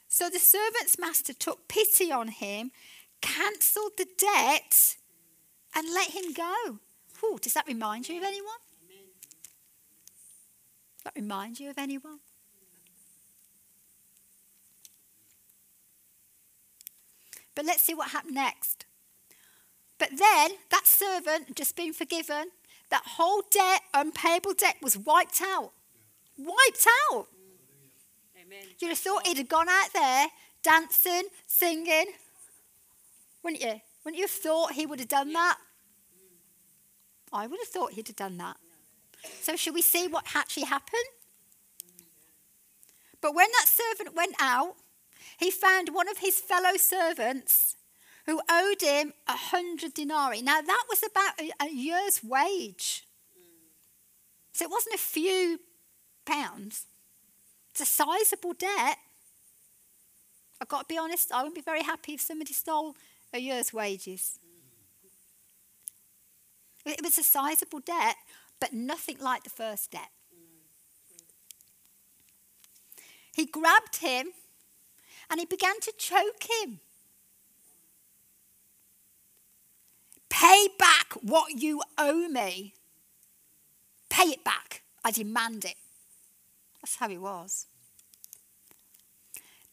So 0.08 0.32
the 0.32 0.40
servant's 0.40 0.98
master 0.98 1.32
took 1.32 1.68
pity 1.68 2.12
on 2.12 2.30
him, 2.30 2.72
cancelled 3.22 3.92
the 4.00 4.08
debt, 4.18 4.96
and 5.76 5.94
let 5.94 6.10
him 6.10 6.34
go. 6.34 6.80
Ooh, 7.24 7.38
does 7.40 7.54
that 7.54 7.68
remind 7.68 8.10
you 8.10 8.18
of 8.18 8.24
anyone? 8.24 8.58
Does 10.98 11.04
that 11.04 11.14
remind 11.16 11.60
you 11.60 11.70
of 11.70 11.78
anyone? 11.78 12.18
But 17.54 17.66
let's 17.66 17.84
see 17.84 17.94
what 17.94 18.10
happened 18.10 18.34
next. 18.34 18.88
But 20.00 20.10
then 20.18 20.54
that 20.72 20.88
servant 20.88 21.56
just 21.56 21.76
been 21.76 21.94
forgiven. 21.94 22.50
That 22.90 23.04
whole 23.06 23.44
debt, 23.52 23.82
unpayable 23.94 24.56
debt, 24.56 24.78
was 24.82 24.98
wiped 24.98 25.44
out 25.44 25.72
wiped 26.38 26.88
out. 27.12 27.28
Amen. 28.40 28.66
You'd 28.80 28.90
have 28.90 28.98
thought 28.98 29.28
he'd 29.28 29.38
have 29.38 29.50
gone 29.50 29.70
out 29.70 29.94
there 29.94 30.28
dancing, 30.64 31.24
singing. 31.46 32.08
Wouldn't 33.44 33.62
you? 33.62 33.82
Wouldn't 34.04 34.18
you 34.18 34.24
have 34.24 34.32
thought 34.32 34.74
he 34.74 34.86
would 34.86 35.00
have 35.00 35.08
done 35.08 35.34
that? 35.34 35.58
I 37.32 37.48
would 37.48 37.60
have 37.60 37.68
thought 37.68 37.94
he'd 37.94 38.08
have 38.08 38.16
done 38.16 38.38
that. 38.38 38.58
So, 39.42 39.56
shall 39.56 39.74
we 39.74 39.82
see 39.82 40.08
what 40.08 40.26
actually 40.36 40.66
happened? 40.66 41.04
But 43.22 43.36
when 43.36 43.48
that 43.52 43.68
servant 43.68 44.16
went 44.16 44.36
out, 44.40 44.76
he 45.40 45.52
found 45.52 45.90
one 45.90 46.08
of 46.08 46.20
his 46.20 46.40
fellow 46.40 46.78
servants 46.78 47.76
who 48.26 48.42
owed 48.50 48.82
him 48.82 49.14
a 49.28 49.34
hundred 49.34 49.94
denarii. 49.94 50.42
Now, 50.42 50.62
that 50.62 50.84
was 50.90 51.04
about 51.04 51.40
a, 51.40 51.52
a 51.64 51.70
year's 51.72 52.24
wage. 52.24 53.06
So, 54.54 54.66
it 54.66 54.72
wasn't 54.72 54.96
a 54.96 55.00
few 55.00 55.60
pounds. 56.26 56.86
It's 57.72 57.82
a 57.82 57.86
sizable 57.86 58.54
debt. 58.54 58.98
I've 60.62 60.68
got 60.68 60.88
to 60.88 60.94
be 60.94 60.98
honest, 60.98 61.32
I 61.32 61.40
wouldn't 61.40 61.56
be 61.56 61.62
very 61.62 61.84
happy 61.84 62.14
if 62.14 62.22
somebody 62.22 62.54
stole 62.54 62.96
a 63.34 63.40
year's 63.40 63.74
wages. 63.74 64.40
It 66.86 67.02
was 67.04 67.18
a 67.18 67.24
sizable 67.24 67.80
debt, 67.80 68.16
but 68.60 68.72
nothing 68.72 69.18
like 69.20 69.44
the 69.44 69.50
first 69.50 69.92
debt. 69.92 70.10
He 73.36 73.46
grabbed 73.46 73.98
him 73.98 74.28
and 75.30 75.40
he 75.40 75.46
began 75.46 75.80
to 75.82 75.94
choke 75.98 76.48
him. 76.64 76.80
Pay 80.30 80.68
back 80.78 81.14
what 81.22 81.62
you 81.62 81.82
owe 81.98 82.28
me. 82.30 82.74
Pay 84.10 84.24
it 84.24 84.44
back. 84.44 84.84
I 85.04 85.12
demand 85.12 85.66
it. 85.66 85.76
That's 86.86 86.98
how 86.98 87.10
he 87.10 87.18
was. 87.18 87.66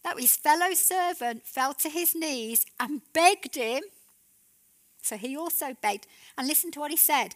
Now 0.02 0.16
his 0.16 0.34
fellow 0.34 0.72
servant 0.72 1.46
fell 1.46 1.74
to 1.74 1.90
his 1.90 2.14
knees 2.14 2.64
and 2.80 3.02
begged 3.12 3.54
him. 3.54 3.82
So 5.02 5.18
he 5.18 5.36
also 5.36 5.76
begged. 5.82 6.06
And 6.38 6.48
listen 6.48 6.70
to 6.70 6.80
what 6.80 6.90
he 6.90 6.96
said 6.96 7.34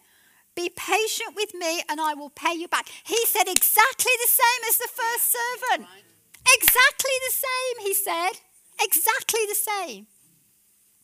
Be 0.55 0.71
patient 0.71 1.37
with 1.37 1.53
me 1.53 1.83
and 1.91 2.01
I 2.01 2.15
will 2.15 2.31
pay 2.31 2.55
you 2.55 2.69
back. 2.69 2.89
He 3.05 3.19
said 3.27 3.49
exactly 3.49 4.13
the 4.23 4.31
same 4.31 4.63
as 4.67 4.79
the 4.79 4.89
first 4.89 5.37
servant. 5.37 5.89
Exactly 6.57 7.17
the 7.29 7.35
same, 7.35 7.87
he 7.87 7.93
said. 7.93 8.33
Exactly 8.81 9.41
the 9.47 9.55
same. 9.55 10.07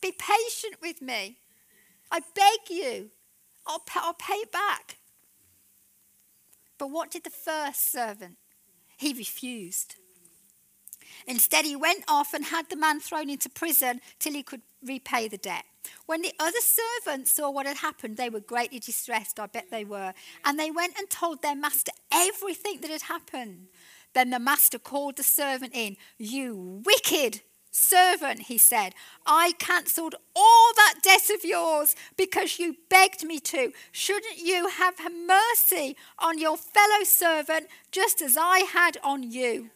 Be 0.01 0.13
patient 0.13 0.81
with 0.81 1.03
me. 1.03 1.37
I 2.11 2.21
beg 2.35 2.71
you. 2.71 3.11
I'll, 3.67 3.83
I'll 3.97 4.15
pay 4.15 4.37
it 4.37 4.51
back. 4.51 4.97
But 6.79 6.91
what 6.91 7.11
did 7.11 7.25
the 7.25 7.31
first 7.31 7.93
servant 7.93 8.39
he 9.03 9.13
refused. 9.13 9.97
Instead, 11.27 11.65
he 11.65 11.77
went 11.77 12.05
off 12.09 12.35
and 12.35 12.47
had 12.47 12.69
the 12.69 12.77
man 12.77 13.01
thrown 13.01 13.29
into 13.31 13.49
prison 13.49 14.01
till 14.19 14.33
he 14.33 14.43
could 14.43 14.63
repay 14.85 15.29
the 15.29 15.39
debt. 15.39 15.65
When 16.07 16.23
the 16.23 16.33
other 16.39 16.61
servants 16.61 17.33
saw 17.33 17.51
what 17.51 17.67
had 17.67 17.79
happened, 17.79 18.17
they 18.17 18.31
were 18.31 18.41
greatly 18.41 18.79
distressed. 18.79 19.39
I 19.39 19.47
bet 19.47 19.71
they 19.71 19.85
were. 19.85 20.15
And 20.45 20.59
they 20.59 20.71
went 20.71 20.95
and 20.99 21.09
told 21.11 21.43
their 21.43 21.57
master 21.57 21.93
everything 22.13 22.81
that 22.81 22.91
had 22.91 23.03
happened. 23.03 23.67
Then 24.15 24.31
the 24.31 24.39
master 24.39 24.79
called 24.79 25.17
the 25.17 25.23
servant 25.23 25.75
in. 25.75 25.97
You 26.19 26.83
wicked 26.85 27.43
servant, 27.73 28.43
he 28.43 28.59
said, 28.59 28.95
I 29.27 29.53
cancelled 29.59 30.15
all 30.37 30.73
that 30.77 30.97
debt 31.03 31.31
of 31.35 31.45
yours 31.45 31.97
because 32.17 32.59
you 32.59 32.77
begged 32.89 33.25
me 33.25 33.41
to. 33.41 33.73
Shouldn't 33.91 34.39
you 34.39 34.69
have 34.69 34.99
mercy 35.27 35.97
on 36.19 36.39
your 36.39 36.57
fellow 36.57 37.03
servant 37.03 37.67
just 37.91 38.23
as 38.23 38.37
I 38.39 38.61
had 38.61 38.99
on 39.03 39.25
you? 39.25 39.71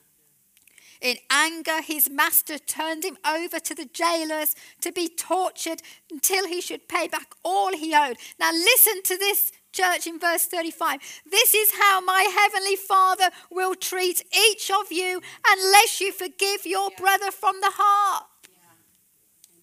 In 1.01 1.17
anger, 1.31 1.83
his 1.83 2.09
master 2.09 2.59
turned 2.59 3.05
him 3.05 3.19
over 3.27 3.59
to 3.61 3.75
the 3.75 3.85
jailers 3.85 4.55
to 4.81 4.93
be 4.93 5.09
tortured 5.09 5.83
until 6.11 6.47
he 6.47 6.61
should 6.61 6.89
pay 6.89 7.07
back 7.07 7.35
all 7.45 7.77
he 7.77 7.95
owed. 7.95 8.17
Now, 8.41 8.51
listen 8.53 9.03
to 9.03 9.19
this 9.19 9.53
church 9.77 10.07
in 10.07 10.19
verse 10.19 10.47
35. 10.47 11.01
This 11.31 11.55
is 11.55 11.71
how 11.79 12.01
my 12.01 12.23
heavenly 12.23 12.77
Father 12.77 13.31
will 13.51 13.75
treat 13.75 14.25
each 14.51 14.71
of 14.71 14.91
you 14.91 15.21
unless 15.49 16.01
you 16.01 16.13
forgive 16.13 16.65
your 16.65 16.91
brother 16.97 17.31
from 17.31 17.61
the 17.61 17.73
heart. 17.75 18.25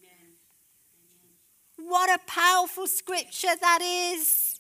Yeah. 0.02 0.10
What 1.88 2.10
a 2.10 2.20
powerful 2.28 2.88
scripture 2.88 3.56
that 3.60 3.82
is. 3.82 4.60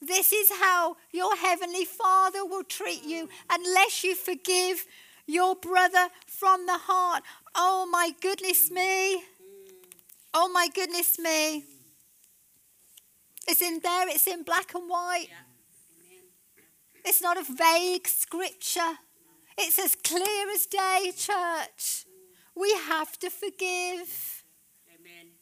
This 0.00 0.32
is 0.32 0.50
how 0.60 0.96
your 1.12 1.34
heavenly 1.36 1.84
Father 1.84 2.44
will 2.44 2.62
treat 2.62 3.02
you 3.04 3.28
unless 3.50 4.04
you 4.04 4.14
forgive 4.14 4.86
your 5.26 5.56
brother 5.56 6.08
from 6.26 6.66
the 6.66 6.78
heart. 6.78 7.24
Oh 7.54 7.88
my 7.90 8.12
goodness 8.20 8.70
me. 8.70 9.24
Oh 10.32 10.48
my 10.48 10.68
goodness 10.72 11.18
me. 11.18 11.64
It's 13.48 13.62
in 13.62 13.80
there, 13.82 14.08
it's 14.08 14.26
in 14.26 14.42
black 14.42 14.74
and 14.74 14.88
white. 14.88 15.28
It's 17.04 17.22
not 17.22 17.38
a 17.38 17.42
vague 17.42 18.06
scripture. 18.06 18.98
It's 19.56 19.78
as 19.78 19.94
clear 19.96 20.50
as 20.54 20.66
day, 20.66 21.12
church. 21.16 22.04
We 22.54 22.72
have 22.72 23.18
to 23.20 23.30
forgive. 23.30 24.44
Amen. 24.94 25.32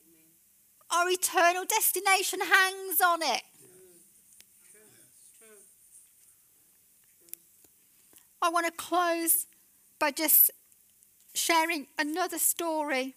Amen. 0.00 0.30
Our 0.90 1.10
eternal 1.10 1.64
destination 1.66 2.40
hangs 2.40 3.00
on 3.04 3.20
it. 3.22 3.42
True. 4.70 4.80
True. 5.38 5.58
I 8.40 8.48
want 8.48 8.64
to 8.66 8.72
close 8.72 9.46
by 9.98 10.10
just 10.10 10.50
sharing 11.34 11.88
another 11.98 12.38
story. 12.38 13.16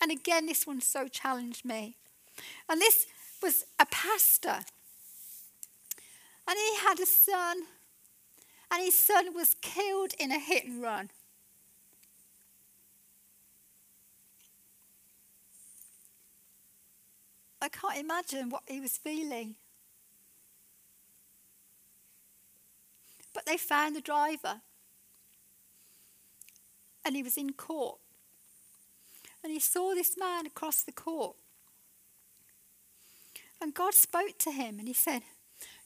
And 0.00 0.12
again, 0.12 0.46
this 0.46 0.66
one 0.66 0.80
so 0.80 1.08
challenged 1.08 1.64
me. 1.64 1.96
And 2.68 2.80
this 2.80 3.06
was 3.42 3.64
a 3.78 3.86
pastor. 3.86 4.60
And 6.48 6.58
he 6.58 6.78
had 6.80 7.00
a 7.00 7.06
son. 7.06 7.62
And 8.72 8.82
his 8.82 8.98
son 8.98 9.34
was 9.34 9.56
killed 9.60 10.12
in 10.18 10.30
a 10.30 10.38
hit 10.38 10.64
and 10.64 10.80
run. 10.80 11.10
I 17.62 17.68
can't 17.68 17.98
imagine 17.98 18.48
what 18.48 18.62
he 18.66 18.80
was 18.80 18.96
feeling. 18.96 19.56
But 23.34 23.46
they 23.46 23.56
found 23.56 23.96
the 23.96 24.00
driver. 24.00 24.60
And 27.04 27.16
he 27.16 27.22
was 27.22 27.36
in 27.36 27.52
court. 27.52 27.98
And 29.42 29.52
he 29.52 29.60
saw 29.60 29.94
this 29.94 30.16
man 30.18 30.46
across 30.46 30.82
the 30.82 30.92
court. 30.92 31.36
And 33.60 33.74
God 33.74 33.94
spoke 33.94 34.38
to 34.38 34.50
him 34.50 34.78
and 34.78 34.88
he 34.88 34.94
said, 34.94 35.22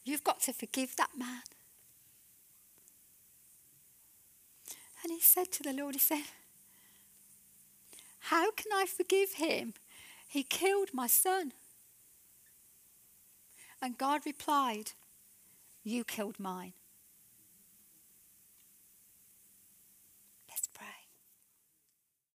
You've 0.04 0.24
got 0.24 0.40
to 0.42 0.52
forgive 0.52 0.96
that 0.96 1.10
man. 1.18 1.42
And 5.02 5.12
he 5.12 5.20
said 5.20 5.50
to 5.52 5.62
the 5.62 5.72
Lord, 5.72 5.94
He 5.94 6.00
said, 6.00 6.24
How 8.20 8.52
can 8.52 8.72
I 8.72 8.86
forgive 8.86 9.34
him? 9.34 9.74
He 10.28 10.42
killed 10.42 10.90
my 10.92 11.06
son. 11.06 11.52
And 13.82 13.98
God 13.98 14.22
replied, 14.24 14.92
You 15.82 16.04
killed 16.04 16.40
mine. 16.40 16.72